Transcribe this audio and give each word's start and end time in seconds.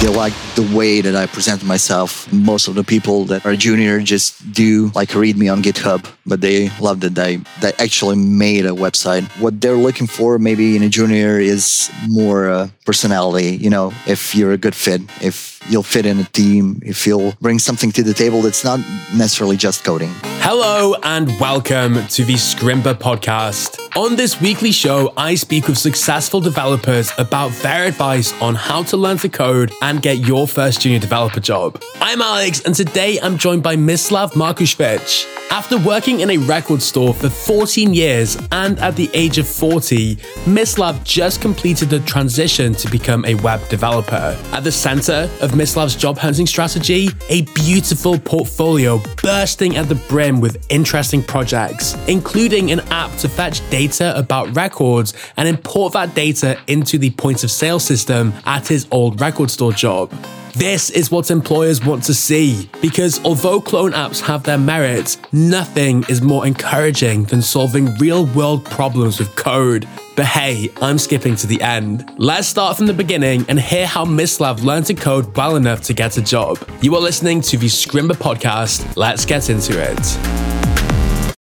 They 0.00 0.08
like 0.08 0.34
the 0.54 0.76
way 0.76 1.00
that 1.00 1.16
I 1.16 1.26
present 1.26 1.64
myself. 1.64 2.30
Most 2.32 2.68
of 2.68 2.74
the 2.74 2.84
people 2.84 3.24
that 3.26 3.44
are 3.46 3.56
junior 3.56 4.00
just 4.00 4.52
do 4.52 4.92
like 4.94 5.14
read 5.14 5.36
me 5.36 5.48
on 5.48 5.62
GitHub, 5.62 6.06
but 6.26 6.40
they 6.40 6.70
love 6.80 7.00
that 7.00 7.18
I 7.18 7.38
that 7.60 7.80
actually 7.80 8.16
made 8.16 8.66
a 8.66 8.70
website. 8.70 9.24
What 9.40 9.60
they're 9.60 9.76
looking 9.76 10.06
for 10.06 10.38
maybe 10.38 10.76
in 10.76 10.82
a 10.82 10.88
junior 10.88 11.40
is 11.40 11.90
more 12.08 12.48
uh, 12.48 12.68
personality. 12.84 13.56
You 13.56 13.70
know, 13.70 13.92
if 14.06 14.34
you're 14.34 14.52
a 14.52 14.58
good 14.58 14.74
fit, 14.74 15.00
if 15.22 15.55
you'll 15.68 15.82
fit 15.82 16.06
in 16.06 16.18
a 16.20 16.24
team, 16.24 16.80
if 16.84 17.06
you'll 17.06 17.32
bring 17.40 17.58
something 17.58 17.90
to 17.92 18.02
the 18.02 18.14
table 18.14 18.42
that's 18.42 18.64
not 18.64 18.78
necessarily 19.14 19.56
just 19.56 19.84
coding. 19.84 20.10
Hello 20.48 20.94
and 21.02 21.28
welcome 21.40 22.06
to 22.06 22.24
the 22.24 22.34
Scrimba 22.34 22.94
podcast. 22.94 23.80
On 23.96 24.14
this 24.14 24.40
weekly 24.40 24.72
show, 24.72 25.12
I 25.16 25.34
speak 25.34 25.66
with 25.66 25.78
successful 25.78 26.40
developers 26.40 27.10
about 27.18 27.50
their 27.62 27.86
advice 27.86 28.32
on 28.40 28.54
how 28.54 28.82
to 28.84 28.96
learn 28.96 29.18
to 29.18 29.28
code 29.28 29.72
and 29.82 30.02
get 30.02 30.18
your 30.18 30.46
first 30.46 30.82
junior 30.82 30.98
developer 30.98 31.40
job. 31.40 31.82
I'm 31.96 32.20
Alex, 32.20 32.60
and 32.60 32.74
today 32.74 33.18
I'm 33.20 33.38
joined 33.38 33.62
by 33.62 33.74
Mislav 33.76 34.32
Markušić. 34.32 35.32
After 35.50 35.78
working 35.78 36.20
in 36.20 36.30
a 36.30 36.38
record 36.38 36.82
store 36.82 37.14
for 37.14 37.30
14 37.30 37.94
years 37.94 38.36
and 38.52 38.78
at 38.80 38.96
the 38.96 39.08
age 39.14 39.38
of 39.38 39.48
40, 39.48 40.16
Mislav 40.44 41.02
just 41.04 41.40
completed 41.40 41.88
the 41.88 42.00
transition 42.00 42.74
to 42.74 42.90
become 42.90 43.24
a 43.24 43.36
web 43.36 43.66
developer. 43.68 44.36
At 44.52 44.64
the 44.64 44.72
center 44.72 45.30
of 45.40 45.55
Mislav's 45.56 45.96
job 45.96 46.18
hunting 46.18 46.46
strategy, 46.46 47.08
a 47.30 47.42
beautiful 47.54 48.18
portfolio 48.18 49.00
bursting 49.22 49.76
at 49.76 49.88
the 49.88 49.94
brim 49.94 50.40
with 50.40 50.66
interesting 50.70 51.22
projects, 51.22 51.94
including 52.08 52.70
an 52.72 52.80
app 52.90 53.16
to 53.18 53.28
fetch 53.28 53.68
data 53.70 54.16
about 54.18 54.54
records 54.54 55.14
and 55.38 55.48
import 55.48 55.94
that 55.94 56.14
data 56.14 56.60
into 56.66 56.98
the 56.98 57.10
point 57.12 57.42
of 57.42 57.50
sale 57.50 57.80
system 57.80 58.34
at 58.44 58.68
his 58.68 58.86
old 58.90 59.18
record 59.20 59.50
store 59.50 59.72
job. 59.72 60.12
This 60.56 60.88
is 60.88 61.10
what 61.10 61.30
employers 61.30 61.84
want 61.84 62.02
to 62.04 62.14
see 62.14 62.70
because 62.80 63.22
although 63.26 63.60
clone 63.60 63.92
apps 63.92 64.22
have 64.22 64.42
their 64.42 64.56
merits, 64.56 65.18
nothing 65.30 66.02
is 66.08 66.22
more 66.22 66.46
encouraging 66.46 67.24
than 67.24 67.42
solving 67.42 67.94
real 67.96 68.24
world 68.24 68.64
problems 68.64 69.18
with 69.18 69.36
code. 69.36 69.86
But 70.16 70.24
hey, 70.24 70.70
I'm 70.80 70.96
skipping 70.96 71.36
to 71.36 71.46
the 71.46 71.60
end. 71.60 72.10
Let's 72.16 72.48
start 72.48 72.78
from 72.78 72.86
the 72.86 72.94
beginning 72.94 73.44
and 73.50 73.60
hear 73.60 73.86
how 73.86 74.06
Mislav 74.06 74.62
learned 74.62 74.86
to 74.86 74.94
code 74.94 75.36
well 75.36 75.56
enough 75.56 75.82
to 75.82 75.92
get 75.92 76.16
a 76.16 76.22
job. 76.22 76.56
You 76.80 76.94
are 76.94 77.02
listening 77.02 77.42
to 77.42 77.58
the 77.58 77.66
Scrimba 77.66 78.12
podcast. 78.12 78.96
Let's 78.96 79.26
get 79.26 79.50
into 79.50 79.78
it. 79.78 80.00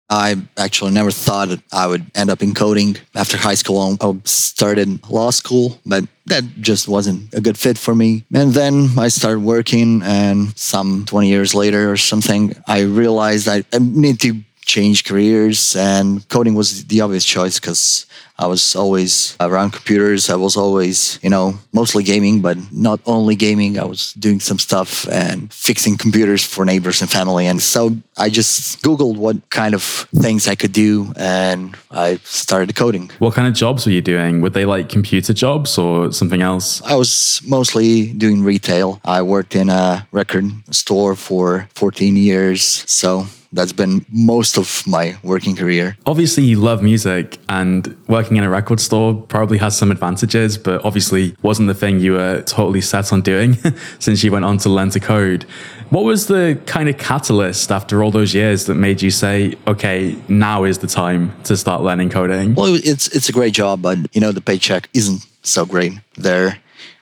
I 0.09 0.37
actually 0.57 0.93
never 0.93 1.11
thought 1.11 1.49
I 1.73 1.87
would 1.87 2.11
end 2.15 2.31
up 2.31 2.43
in 2.43 2.55
coding 2.55 2.97
after 3.15 3.37
high 3.37 3.57
school. 3.57 3.99
I 4.01 4.17
started 4.25 5.07
law 5.11 5.31
school, 5.31 5.79
but 5.85 6.05
that 6.27 6.45
just 6.61 6.89
wasn't 6.89 7.33
a 7.35 7.41
good 7.41 7.59
fit 7.59 7.77
for 7.79 7.95
me. 7.95 8.25
And 8.33 8.55
then 8.55 8.91
I 8.99 9.09
started 9.09 9.41
working, 9.41 10.03
and 10.03 10.57
some 10.59 11.05
20 11.07 11.29
years 11.29 11.55
later 11.55 11.91
or 11.91 11.97
something, 11.97 12.55
I 12.67 12.83
realized 12.83 13.49
I, 13.49 13.65
need 13.79 14.21
to 14.21 14.41
change 14.65 15.05
careers, 15.05 15.77
and 15.77 16.27
coding 16.29 16.55
was 16.55 16.85
the 16.87 17.01
obvious 17.01 17.25
choice 17.25 17.59
because 17.61 18.07
I 18.37 18.49
was 18.49 18.75
always 18.75 19.37
around 19.39 19.71
computers. 19.71 20.29
I 20.29 20.35
was 20.35 20.57
always, 20.57 21.21
you 21.23 21.31
know, 21.31 21.55
mostly 21.73 22.03
gaming, 22.03 22.41
but 22.41 22.59
not 22.73 22.99
only 23.07 23.37
gaming. 23.37 23.79
I 23.79 23.85
was 23.85 24.13
doing 24.15 24.41
some 24.41 24.59
stuff 24.59 25.07
and 25.09 25.53
fixing 25.53 25.97
computers 25.97 26.43
for 26.45 26.65
neighbors 26.65 27.01
and 27.01 27.09
family. 27.09 27.47
And 27.47 27.63
so 27.63 27.97
I 28.17 28.31
just 28.31 28.83
Googled 28.83 29.19
what 29.19 29.49
kind 29.51 29.73
of 29.73 29.83
things 30.17 30.49
I 30.49 30.57
could 30.57 30.73
do 30.73 31.13
and 31.17 31.77
I 31.93 32.17
started 32.25 32.75
coding. 32.75 33.11
What 33.21 33.35
kind 33.35 33.47
of 33.47 33.55
jobs 33.55 33.87
were 33.87 33.93
you 33.93 34.03
doing? 34.03 34.41
Were 34.41 34.51
they 34.51 34.65
like 34.65 34.89
computer 34.89 35.33
jobs 35.33 35.79
or 35.79 36.11
something 36.13 36.43
else? 36.43 36.83
I 36.83 36.97
was 36.97 37.41
mostly 37.47 38.13
doing 38.15 38.43
retail. 38.43 39.01
I 39.05 39.23
worked 39.23 39.55
in 39.55 39.69
a 39.71 40.09
record 40.11 40.47
store 40.75 41.15
for 41.15 41.69
14 41.75 42.17
years. 42.17 42.63
So 42.91 43.27
that's 43.55 43.73
been 43.73 44.05
most 44.11 44.59
of 44.59 44.87
my 44.87 45.17
working 45.23 45.57
career. 45.57 45.97
Obviously, 46.07 46.45
you 46.45 46.61
love 46.61 46.83
music, 46.83 47.39
and 47.49 47.97
working 48.09 48.37
in 48.37 48.45
a 48.45 48.51
record 48.51 48.81
store 48.81 49.15
probably 49.15 49.59
has 49.59 49.77
some 49.77 49.91
advantages, 49.91 50.59
but 50.59 50.85
obviously 50.85 51.37
wasn't 51.43 51.69
the 51.69 51.75
thing 51.75 52.01
you 52.01 52.13
were 52.13 52.43
totally 52.43 52.81
set 52.81 53.13
on 53.13 53.23
doing 53.23 53.55
since 53.99 54.25
you 54.25 54.33
went 54.33 54.45
on 54.45 54.59
to 54.59 54.69
learn 54.69 54.91
to 54.91 55.01
code. 55.01 55.45
What 55.91 56.05
was 56.05 56.27
the 56.27 56.61
kind 56.67 56.89
of 56.89 56.99
catalyst 56.99 57.71
after 57.71 58.03
all 58.03 58.11
those 58.11 58.35
years 58.35 58.67
that 58.67 58.75
made 58.75 59.01
you 59.01 59.11
say, 59.11 59.55
okay, 59.67 60.17
now 60.29 60.65
is 60.65 60.79
the 60.79 60.87
time 60.87 61.35
to 61.45 61.57
start 61.57 61.83
learning 61.83 62.11
coding? 62.11 62.55
Well, 62.55 62.75
it's 62.75 63.09
it's 63.09 63.29
a 63.29 63.33
great 63.33 63.55
job, 63.55 63.83
but 63.83 63.99
you 64.15 64.21
know 64.21 64.33
the 64.33 64.41
paycheck 64.41 64.89
isn't 64.93 65.25
so 65.43 65.65
great 65.65 65.93
there 66.17 66.59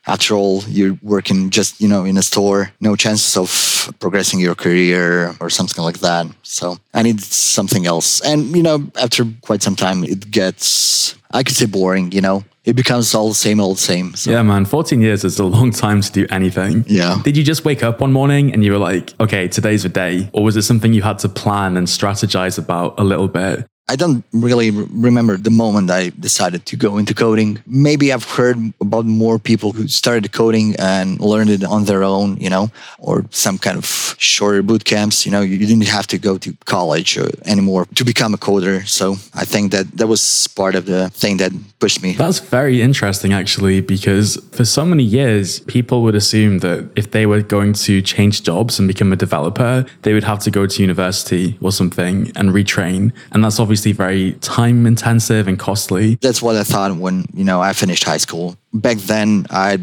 after 0.07 0.35
all, 0.35 0.63
you're 0.65 0.99
working 1.03 1.51
just, 1.51 1.81
you 1.81 1.89
know, 1.89 2.05
in 2.05 2.17
a 2.17 2.23
store, 2.23 2.73
no 2.81 2.97
chances 2.97 3.37
of 3.37 3.95
progressing 4.01 4.41
your 4.41 4.55
career 4.55 5.35
or 5.41 5.49
something 5.49 5.85
like 5.85 6.01
that. 6.01 6.27
So 6.43 6.77
I 6.93 7.03
need 7.03 7.21
something 7.21 7.87
else. 7.87 8.21
And, 8.21 8.57
you 8.57 8.63
know, 8.63 8.91
after 9.01 9.25
quite 9.43 9.63
some 9.63 9.77
time, 9.77 10.03
it 10.05 10.31
gets, 10.31 11.17
I 11.31 11.43
could 11.43 11.55
say 11.55 11.67
boring, 11.67 12.13
you 12.13 12.21
know, 12.21 12.45
it 12.65 12.75
becomes 12.75 13.15
all 13.15 13.29
the 13.29 13.35
same 13.35 13.61
old 13.61 13.79
same. 13.79 14.15
So. 14.15 14.31
Yeah, 14.31 14.43
man, 14.43 14.65
14 14.65 15.01
years 15.01 15.25
is 15.25 15.39
a 15.39 15.45
long 15.45 15.73
time 15.73 16.01
to 16.01 16.13
do 16.13 16.27
anything. 16.31 16.85
Yeah. 16.87 17.21
Did 17.25 17.37
you 17.37 17.43
just 17.43 17.65
wake 17.65 17.83
up 17.83 18.01
one 18.01 18.13
morning 18.13 18.53
and 18.53 18.65
you 18.65 18.73
were 18.73 18.79
like, 18.79 19.15
okay, 19.21 19.49
today's 19.49 19.83
the 19.83 19.89
day? 19.89 20.31
Or 20.33 20.45
was 20.45 20.57
it 20.57 20.63
something 20.63 20.93
you 20.93 21.03
had 21.03 21.19
to 21.21 21.29
plan 21.29 21.77
and 21.77 21.89
strategize 21.89 22.59
about 22.59 22.95
a 22.99 23.05
little 23.05 23.29
bit? 23.29 23.67
I 23.89 23.97
don't 23.97 24.25
really 24.33 24.71
remember 24.71 25.37
the 25.37 25.51
moment 25.51 25.91
I 25.91 26.11
decided 26.11 26.65
to 26.67 26.77
go 26.77 26.99
into 26.99 27.15
coding. 27.15 27.61
Maybe 27.67 28.13
I've 28.13 28.25
heard 28.25 28.57
about 28.81 29.05
more 29.07 29.39
people 29.39 29.73
who 29.73 29.89
started 29.89 30.33
coding 30.33 30.77
and 30.79 31.21
learned 31.21 31.51
it 31.51 31.65
on 31.65 31.85
their 31.85 32.05
own, 32.05 32.37
you 32.39 32.49
know, 32.49 32.71
or 32.99 33.27
some 33.31 33.59
kind 33.59 33.77
of 33.77 34.15
shorter 34.19 34.63
boot 34.63 34.85
camps. 34.85 35.27
You 35.27 35.33
know, 35.33 35.41
you 35.41 35.59
didn't 35.59 35.89
have 35.89 36.07
to 36.07 36.19
go 36.19 36.39
to 36.39 36.57
college 36.65 37.19
anymore 37.45 37.87
to 37.97 38.05
become 38.05 38.33
a 38.35 38.39
coder. 38.39 38.87
So 38.87 39.17
I 39.35 39.45
think 39.45 39.73
that 39.73 39.91
that 39.99 40.07
was 40.07 40.47
part 40.47 40.75
of 40.77 40.87
the 40.87 41.11
thing 41.11 41.39
that 41.39 41.53
pushed 41.81 42.03
me. 42.03 42.13
That's 42.13 42.39
very 42.39 42.81
interesting, 42.81 43.33
actually, 43.33 43.81
because 43.81 44.37
for 44.53 44.65
so 44.65 44.85
many 44.85 45.03
years, 45.03 45.61
people 45.61 46.03
would 46.05 46.15
assume 46.15 46.61
that 46.61 46.89
if 46.95 47.11
they 47.11 47.27
were 47.27 47.43
going 47.43 47.73
to 47.73 48.01
change 48.01 48.45
jobs 48.45 48.79
and 48.79 48.87
become 48.87 49.13
a 49.13 49.17
developer, 49.17 49.85
they 50.03 50.15
would 50.15 50.25
have 50.25 50.39
to 50.45 50.51
go 50.51 50.67
to 50.67 50.81
university 50.81 51.59
or 51.61 51.73
something 51.73 52.31
and 52.37 52.51
retrain. 52.51 53.13
And 53.33 53.43
that's 53.45 53.59
obviously 53.59 53.72
obviously 53.73 53.93
very 53.93 54.33
time 54.41 54.85
intensive 54.85 55.49
and 55.49 55.59
costly. 55.59 56.17
That's 56.17 56.43
what 56.43 56.57
I 56.57 56.63
thought 56.63 56.95
when, 56.97 57.25
you 57.33 57.43
know, 57.43 57.63
I 57.63 57.73
finished 57.73 58.05
high 58.05 58.19
school. 58.19 58.55
Back 58.75 58.99
then, 58.99 59.47
I 59.49 59.79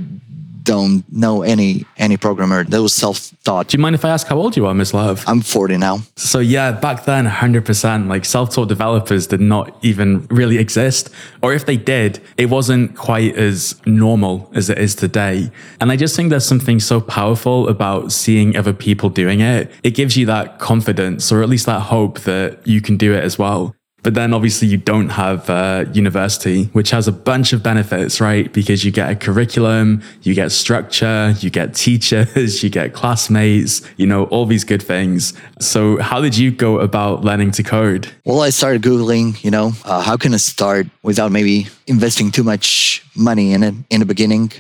don't 0.70 1.04
know 1.12 1.42
any 1.42 1.84
any 1.98 2.16
programmer. 2.16 2.64
That 2.64 2.82
was 2.82 2.94
self-taught. 2.94 3.70
Do 3.70 3.78
you 3.78 3.82
mind 3.82 3.96
if 3.96 4.06
I 4.06 4.10
ask 4.10 4.28
how 4.28 4.38
old 4.38 4.56
you 4.56 4.68
are, 4.68 4.74
Mislav? 4.76 5.24
I'm 5.26 5.42
40 5.42 5.78
now. 5.78 6.02
So 6.16 6.38
yeah, 6.38 6.72
back 6.72 7.06
then, 7.06 7.26
100%, 7.26 8.08
like 8.08 8.24
self-taught 8.24 8.68
developers 8.68 9.26
did 9.26 9.42
not 9.42 9.76
even 9.84 10.28
really 10.30 10.60
exist. 10.60 11.10
Or 11.42 11.54
if 11.54 11.66
they 11.66 11.78
did, 11.78 12.22
it 12.38 12.52
wasn't 12.52 12.96
quite 12.96 13.36
as 13.36 13.82
normal 13.88 14.52
as 14.54 14.70
it 14.70 14.78
is 14.78 14.94
today. 14.94 15.52
And 15.82 15.92
I 15.92 15.96
just 15.96 16.16
think 16.16 16.30
there's 16.30 16.46
something 16.46 16.80
so 16.80 17.02
powerful 17.02 17.68
about 17.68 18.12
seeing 18.12 18.56
other 18.56 18.74
people 18.74 19.10
doing 19.10 19.42
it. 19.42 19.72
It 19.82 19.96
gives 19.96 20.16
you 20.18 20.28
that 20.28 20.60
confidence, 20.60 21.32
or 21.32 21.42
at 21.42 21.50
least 21.50 21.66
that 21.66 21.82
hope 21.82 22.20
that 22.22 22.68
you 22.68 22.80
can 22.80 22.96
do 22.96 23.14
it 23.14 23.24
as 23.24 23.40
well. 23.40 23.76
But 24.04 24.14
then 24.14 24.34
obviously 24.34 24.68
you 24.68 24.78
don't 24.78 25.10
have 25.10 25.50
uh, 25.50 25.86
university, 25.94 26.66
which 26.66 26.92
has 26.92 27.08
a 27.08 27.12
bunch 27.12 27.54
of 27.54 27.62
benefits, 27.62 28.22
right? 28.22 28.52
Because 28.52 28.86
you 28.86 28.92
get 28.92 29.10
a 29.10 29.16
curriculum, 29.16 30.02
you 30.22 30.34
get 30.34 30.52
structure, 30.52 31.36
you 31.40 31.50
get 31.50 31.76
teachers, 31.76 32.64
you 32.64 32.70
get 32.70 32.94
classmates, 32.94 33.82
you 33.98 34.06
know, 34.06 34.26
all 34.26 34.46
these 34.46 34.64
good 34.64 34.82
things. 34.82 35.34
So 35.60 35.98
how 35.98 36.22
did 36.22 36.38
you 36.38 36.52
go 36.52 36.80
about 36.80 37.24
learning 37.24 37.52
to 37.52 37.64
code? 37.64 38.08
Well, 38.26 38.42
I 38.42 38.52
started 38.52 38.82
Googling, 38.82 39.44
you 39.44 39.52
know, 39.52 39.74
uh, 39.84 40.02
how 40.02 40.18
can 40.18 40.34
I 40.34 40.38
start 40.38 40.88
without 41.04 41.32
maybe 41.32 41.68
investing 41.88 42.32
too 42.32 42.44
much 42.44 43.04
money 43.16 43.54
in 43.54 43.64
it 43.64 43.76
in 43.90 44.00
the 44.00 44.06
beginning? 44.06 44.52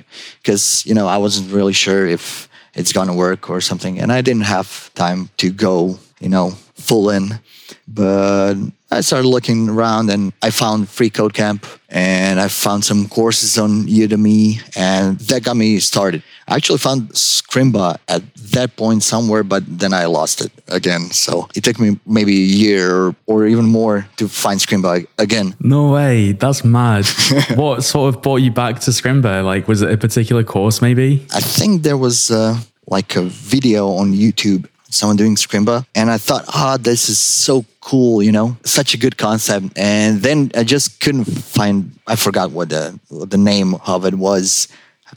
Because, 0.42 0.86
you 0.86 0.94
know, 0.94 1.08
I 1.08 1.18
wasn't 1.18 1.52
really 1.52 1.74
sure 1.74 2.06
if 2.06 2.50
it's 2.74 2.94
going 2.94 3.08
to 3.08 3.13
work 3.13 3.50
or 3.50 3.62
something. 3.62 4.00
And 4.00 4.12
I 4.12 4.22
didn't 4.22 4.44
have 4.44 4.94
time 4.96 5.30
to 5.38 5.50
go, 5.50 5.98
you 6.19 6.30
know, 6.30 6.52
full 6.75 7.10
in. 7.10 7.40
But 7.88 8.56
I 8.92 9.01
started 9.01 9.27
looking 9.27 9.69
around 9.69 10.10
and 10.10 10.33
I 10.42 10.50
found 10.50 10.89
Free 10.89 11.10
Code 11.10 11.33
Camp 11.33 11.66
and 11.89 12.39
I 12.39 12.48
found 12.48 12.83
some 12.83 13.07
courses 13.07 13.57
on 13.57 13.86
Udemy 13.86 14.62
and 14.75 15.19
that 15.19 15.44
got 15.44 15.57
me 15.57 15.80
started. 15.80 16.24
I 16.48 16.56
actually 16.56 16.80
found 16.80 17.10
Scrimba 17.10 17.98
at 18.07 18.24
that 18.54 18.75
point 18.75 19.04
somewhere, 19.04 19.44
but 19.44 19.63
then 19.68 19.94
I 19.94 20.06
lost 20.06 20.42
it 20.42 20.51
again. 20.68 21.12
So 21.12 21.48
it 21.56 21.63
took 21.63 21.80
me 21.80 22.00
maybe 22.06 22.33
a 22.33 22.50
year 22.63 23.16
or 23.27 23.45
even 23.45 23.66
more 23.66 24.07
to 24.18 24.27
find 24.27 24.60
Scrimba 24.60 25.06
again. 25.19 25.56
No 25.60 25.92
way. 25.92 26.31
That's 26.31 26.63
mad. 26.63 27.06
what 27.56 27.83
sort 27.83 28.15
of 28.15 28.22
brought 28.24 28.38
you 28.38 28.51
back 28.51 28.80
to 28.81 28.92
Scrimba? 28.92 29.44
Like, 29.45 29.68
was 29.68 29.81
it 29.83 29.92
a 29.92 29.98
particular 29.98 30.44
course 30.44 30.81
maybe? 30.81 31.25
I 31.33 31.42
think 31.42 31.83
there 31.83 31.98
was 31.98 32.31
uh, 32.31 32.60
like 32.88 33.15
a 33.15 33.22
video 33.22 33.89
on 33.89 34.13
YouTube 34.13 34.68
someone 34.89 35.18
doing 35.18 35.36
Scrimba. 35.36 35.86
And 35.95 36.09
I 36.09 36.18
thought, 36.18 36.45
ah, 36.50 36.74
oh, 36.74 36.77
this 36.77 37.09
is 37.09 37.19
so 37.19 37.65
cool, 37.81 38.21
you 38.21 38.31
know, 38.31 38.57
such 38.63 38.94
a 38.94 38.97
good 38.97 39.18
concept. 39.18 39.77
And 39.77 40.21
then 40.21 40.51
I 40.56 40.63
just 40.63 41.00
couldn't 41.00 41.25
find, 41.25 41.97
I 42.07 42.15
forgot 42.15 42.51
what 42.51 42.69
the, 42.69 43.00
what 43.09 43.30
the 43.30 43.38
name 43.38 43.75
of 43.86 44.06
it 44.06 44.15
was. 44.15 44.68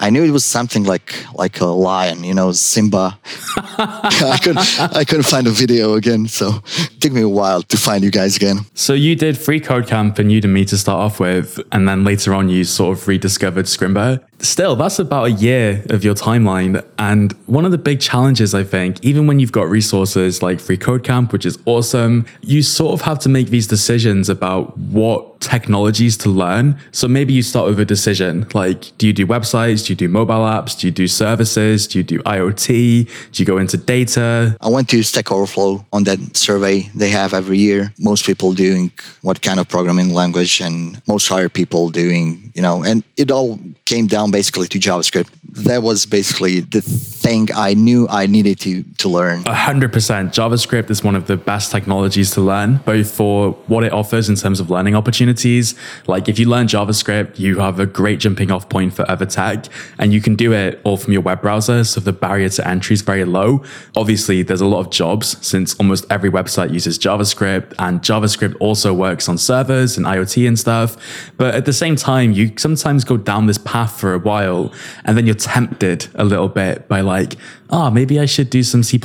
I 0.01 0.11
knew 0.11 0.25
it 0.25 0.31
was 0.31 0.45
something 0.45 0.85
like 0.85 1.15
like 1.35 1.61
a 1.61 1.67
lion, 1.67 2.25
you 2.25 2.35
know, 2.35 2.53
Simba. 2.53 3.19
I 3.57 4.39
couldn't 4.43 4.81
I 4.97 5.05
couldn't 5.05 5.25
find 5.25 5.47
a 5.47 5.51
video 5.51 5.95
again, 5.95 6.29
so 6.29 6.63
it 6.67 7.01
took 7.01 7.13
me 7.13 7.21
a 7.21 7.29
while 7.29 7.63
to 7.63 7.77
find 7.77 8.03
you 8.03 8.11
guys 8.11 8.37
again. 8.37 8.61
So 8.75 8.95
you 8.95 9.15
did 9.17 9.37
Free 9.37 9.61
Code 9.61 9.87
Camp 9.87 10.19
and 10.19 10.31
Udemy 10.31 10.67
to 10.69 10.79
start 10.79 11.01
off 11.01 11.21
with, 11.21 11.61
and 11.73 11.87
then 11.87 12.05
later 12.05 12.33
on 12.33 12.49
you 12.49 12.65
sort 12.65 12.97
of 12.97 13.07
rediscovered 13.07 13.67
Scrimba. 13.67 14.25
Still, 14.43 14.75
that's 14.75 14.99
about 14.99 15.25
a 15.25 15.31
year 15.31 15.85
of 15.91 16.03
your 16.03 16.15
timeline. 16.15 16.85
And 16.99 17.33
one 17.47 17.65
of 17.65 17.71
the 17.71 17.79
big 17.79 18.01
challenges, 18.01 18.55
I 18.55 18.65
think, 18.65 19.03
even 19.05 19.29
when 19.29 19.39
you've 19.39 19.53
got 19.53 19.69
resources 19.69 20.43
like 20.43 20.59
Free 20.59 20.77
Code 20.77 21.05
Camp, 21.05 21.33
which 21.33 21.47
is 21.47 21.59
awesome, 21.65 22.27
you 22.41 22.63
sort 22.63 22.93
of 22.93 23.03
have 23.03 23.21
to 23.21 23.29
make 23.29 23.51
these 23.51 23.69
decisions 23.69 24.29
about 24.29 24.77
what 24.77 25.41
technologies 25.41 26.17
to 26.17 26.29
learn. 26.29 26.79
So 26.91 27.07
maybe 27.07 27.33
you 27.33 27.43
start 27.43 27.69
with 27.69 27.79
a 27.79 27.85
decision 27.85 28.49
like, 28.53 28.97
do 28.99 29.07
you 29.07 29.13
do 29.13 29.27
websites? 29.27 29.87
Do 29.87 29.93
you 29.93 29.97
do 29.97 30.09
mobile 30.09 30.45
apps? 30.57 30.79
Do 30.79 30.89
you 30.89 30.93
do 30.93 31.07
services? 31.07 31.87
Do 31.87 31.99
you 31.99 32.05
do 32.05 32.19
IoT? 32.21 33.31
Do 33.33 33.43
you 33.43 33.47
go 33.47 33.59
into 33.59 33.77
data? 33.77 34.57
I 34.61 34.69
went 34.69 34.89
to 34.91 35.03
Stack 35.05 35.31
Overflow 35.31 35.85
on 35.93 36.05
that 36.05 36.37
survey 36.37 36.91
they 36.95 37.11
have 37.11 37.33
every 37.33 37.59
year. 37.59 37.93
Most 37.99 38.25
people 38.25 38.53
doing 38.53 38.91
what 39.23 39.41
kind 39.43 39.61
of 39.61 39.69
programming 39.69 40.13
language 40.13 40.61
and 40.61 41.01
most 41.07 41.29
hired 41.29 41.53
people 41.53 41.91
doing, 41.91 42.53
you 42.55 42.63
know, 42.63 42.83
and 42.83 43.05
it 43.17 43.31
all 43.31 43.61
came 43.85 44.07
down 44.07 44.32
basically 44.33 44.67
to 44.69 44.79
JavaScript. 44.79 45.29
That 45.65 45.83
was 45.83 46.07
basically 46.07 46.61
the 46.61 46.81
thing 46.81 47.49
I 47.55 47.75
knew 47.75 48.09
I 48.11 48.27
needed 48.27 48.59
to 48.61 48.83
to 48.99 49.09
learn. 49.09 49.45
A 49.47 49.55
hundred 49.55 49.93
percent. 49.93 50.33
JavaScript 50.33 50.91
is 50.91 51.05
one 51.05 51.15
of 51.15 51.27
the 51.27 51.37
best 51.37 51.71
technologies 51.71 52.31
to 52.33 52.41
learn, 52.41 52.79
both 52.79 53.11
for 53.11 53.53
what 53.67 53.85
it 53.85 53.93
offers 53.93 54.29
in 54.29 54.37
terms 54.37 54.59
of 54.59 54.71
learning 54.71 54.97
opportunities. 54.97 55.75
Like 56.07 56.29
if 56.29 56.39
you 56.39 56.49
learn 56.49 56.67
JavaScript, 56.67 57.39
you 57.39 57.61
have 57.61 57.79
a 57.79 57.87
great 57.87 58.19
jumping 58.19 58.51
off 58.51 58.69
point 58.69 58.95
for 58.95 59.09
other 59.11 59.27
tech, 59.27 59.67
and 59.99 60.13
you 60.13 60.21
can 60.21 60.35
do 60.35 60.53
it 60.53 60.81
all 60.85 60.97
from 60.97 61.13
your 61.13 61.23
web 61.23 61.43
browser. 61.43 61.85
So 61.85 62.01
the 62.01 62.13
barrier 62.13 62.49
to 62.49 62.67
entry 62.67 62.95
is 62.95 63.03
very 63.03 63.25
low. 63.25 63.63
Obviously, 63.95 64.43
there's 64.43 64.61
a 64.61 64.67
lot 64.67 64.81
of 64.81 64.91
jobs 64.91 65.37
since 65.47 65.75
almost 65.75 66.07
every 66.11 66.31
website 66.31 66.73
uses 66.73 66.99
JavaScript, 66.99 67.75
and 67.79 68.01
JavaScript 68.01 68.57
also 68.59 68.95
works 68.95 69.29
on 69.29 69.37
servers 69.39 69.97
and 69.97 70.07
IoT 70.07 70.49
and 70.49 70.59
stuff. 70.59 70.97
But 71.37 71.55
at 71.55 71.67
the 71.67 71.73
same 71.73 71.97
time, 71.97 72.33
you 72.33 72.53
sometimes 72.57 73.05
go 73.05 73.17
down 73.17 73.47
this 73.47 73.59
path 73.59 73.99
for 74.01 74.12
a 74.15 74.19
while, 74.19 74.73
and 75.05 75.17
then 75.17 75.27
you're 75.27 75.35
tempted 75.35 76.09
a 76.15 76.25
little 76.25 76.49
bit 76.49 76.89
by 76.89 77.01
like, 77.01 77.37
oh, 77.71 77.91
maybe 77.91 78.21
I 78.21 78.27
should 78.27 78.51
do 78.51 78.63
some 78.63 78.83
C 78.83 79.01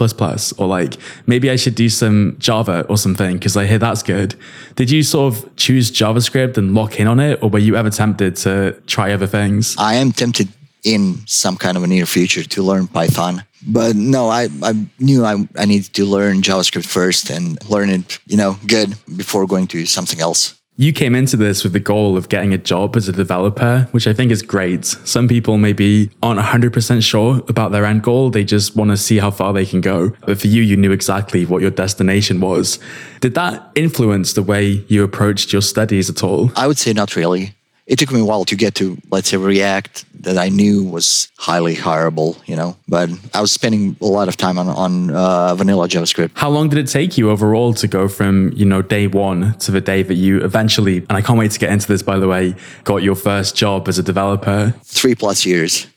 or 0.58 0.68
like 0.68 0.98
maybe 1.26 1.50
I 1.50 1.56
should 1.56 1.76
do 1.76 1.90
some 1.90 2.36
Java 2.40 2.86
or 2.90 2.98
something 2.98 3.34
because 3.36 3.56
I 3.58 3.66
hear 3.66 3.80
that's 3.80 4.04
good. 4.04 4.36
Did 4.76 4.92
you 4.92 5.04
sort 5.04 5.34
of 5.34 5.56
choose 5.56 5.92
JavaScript 5.92 6.58
and 6.58 6.74
lock 6.74 7.00
in 7.00 7.08
on 7.08 7.20
it, 7.20 7.42
or 7.42 7.50
were 7.50 7.60
you 7.60 7.76
ever 7.76 7.90
tempted 7.90 8.36
to 8.38 8.80
try 8.88 9.14
other 9.14 9.28
things? 9.28 9.76
I 9.78 9.96
am 9.96 10.12
tempted 10.12 10.50
in 10.84 11.22
some 11.26 11.58
kind 11.58 11.76
of 11.76 11.84
a 11.84 11.88
near 11.88 12.06
future 12.06 12.44
to 12.44 12.64
learn 12.64 12.88
Python. 12.88 13.44
But 13.66 13.96
no, 13.96 14.30
I, 14.30 14.48
I 14.64 14.88
knew 15.00 15.26
I, 15.26 15.48
I 15.58 15.66
needed 15.66 15.94
to 15.96 16.06
learn 16.06 16.42
JavaScript 16.42 16.86
first 16.86 17.30
and 17.30 17.58
learn 17.70 17.90
it, 17.90 18.20
you 18.26 18.38
know, 18.38 18.58
good 18.68 18.96
before 19.18 19.46
going 19.48 19.68
to 19.68 19.86
something 19.86 20.22
else. 20.22 20.57
You 20.80 20.94
came 20.94 21.16
into 21.16 21.38
this 21.38 21.64
with 21.64 21.74
the 21.74 21.80
goal 21.80 22.18
of 22.18 22.30
getting 22.30 22.54
a 22.54 22.58
job 22.60 22.96
as 22.96 23.10
a 23.10 23.12
developer, 23.12 23.88
which 23.94 24.06
I 24.06 24.14
think 24.14 24.32
is 24.32 24.44
great. 24.44 24.86
Some 24.86 25.28
people 25.28 25.58
maybe 25.58 26.12
aren't 26.22 26.40
100% 26.40 27.02
sure 27.02 27.42
about 27.48 27.72
their 27.72 27.84
end 27.84 28.04
goal. 28.04 28.30
They 28.30 28.44
just 28.44 28.76
want 28.76 28.92
to 28.92 28.98
see 28.98 29.18
how 29.18 29.32
far 29.32 29.54
they 29.54 29.66
can 29.66 29.82
go. 29.82 30.12
But 30.28 30.40
for 30.40 30.46
you, 30.46 30.62
you 30.62 30.78
knew 30.78 30.92
exactly 30.92 31.48
what 31.48 31.64
your 31.64 31.72
destination 31.72 32.42
was. 32.42 32.78
Did 33.22 33.34
that 33.34 33.72
influence 33.74 34.34
the 34.34 34.44
way 34.44 34.86
you 34.88 35.04
approached 35.04 35.52
your 35.52 35.64
studies 35.64 36.12
at 36.12 36.24
all? 36.24 36.52
I 36.56 36.68
would 36.68 36.78
say 36.78 36.94
not 36.94 37.16
really 37.16 37.57
it 37.88 37.98
took 37.98 38.12
me 38.12 38.20
a 38.20 38.26
while 38.26 38.46
to 38.46 38.56
get 38.56 38.76
to 38.76 38.98
let's 39.10 39.30
say 39.30 39.38
react 39.38 40.06
that 40.22 40.38
i 40.38 40.50
knew 40.50 40.84
was 40.84 41.32
highly 41.38 41.76
hireable 41.76 42.38
you 42.48 42.56
know 42.56 42.76
but 42.88 43.10
i 43.34 43.42
was 43.42 43.52
spending 43.52 43.96
a 44.02 44.06
lot 44.06 44.28
of 44.28 44.38
time 44.38 44.60
on, 44.60 44.68
on 44.68 45.10
uh, 45.12 45.56
vanilla 45.56 45.88
javascript. 45.88 46.32
How 46.36 46.50
long 46.50 46.70
did 46.70 46.80
it 46.80 46.88
take 46.88 47.18
you 47.18 47.32
overall 47.32 47.74
to 47.76 47.88
go 47.88 48.08
from 48.08 48.52
you 48.54 48.66
know 48.66 48.82
day 48.82 49.08
one 49.08 49.58
to 49.60 49.72
the 49.72 49.82
day 49.82 50.04
that 50.04 50.16
you 50.16 50.44
eventually 50.44 50.98
and 50.98 51.14
i 51.14 51.22
can't 51.22 51.40
wait 51.40 51.52
to 51.52 51.60
get 51.60 51.72
into 51.72 51.88
this 51.88 52.04
by 52.04 52.20
the 52.20 52.28
way 52.28 52.56
got 52.84 52.98
your 53.04 53.16
first 53.16 53.56
job 53.56 53.88
as 53.88 53.98
a 53.98 54.04
developer? 54.04 54.74
Three 54.84 55.16
plus 55.16 55.46
years 55.46 55.88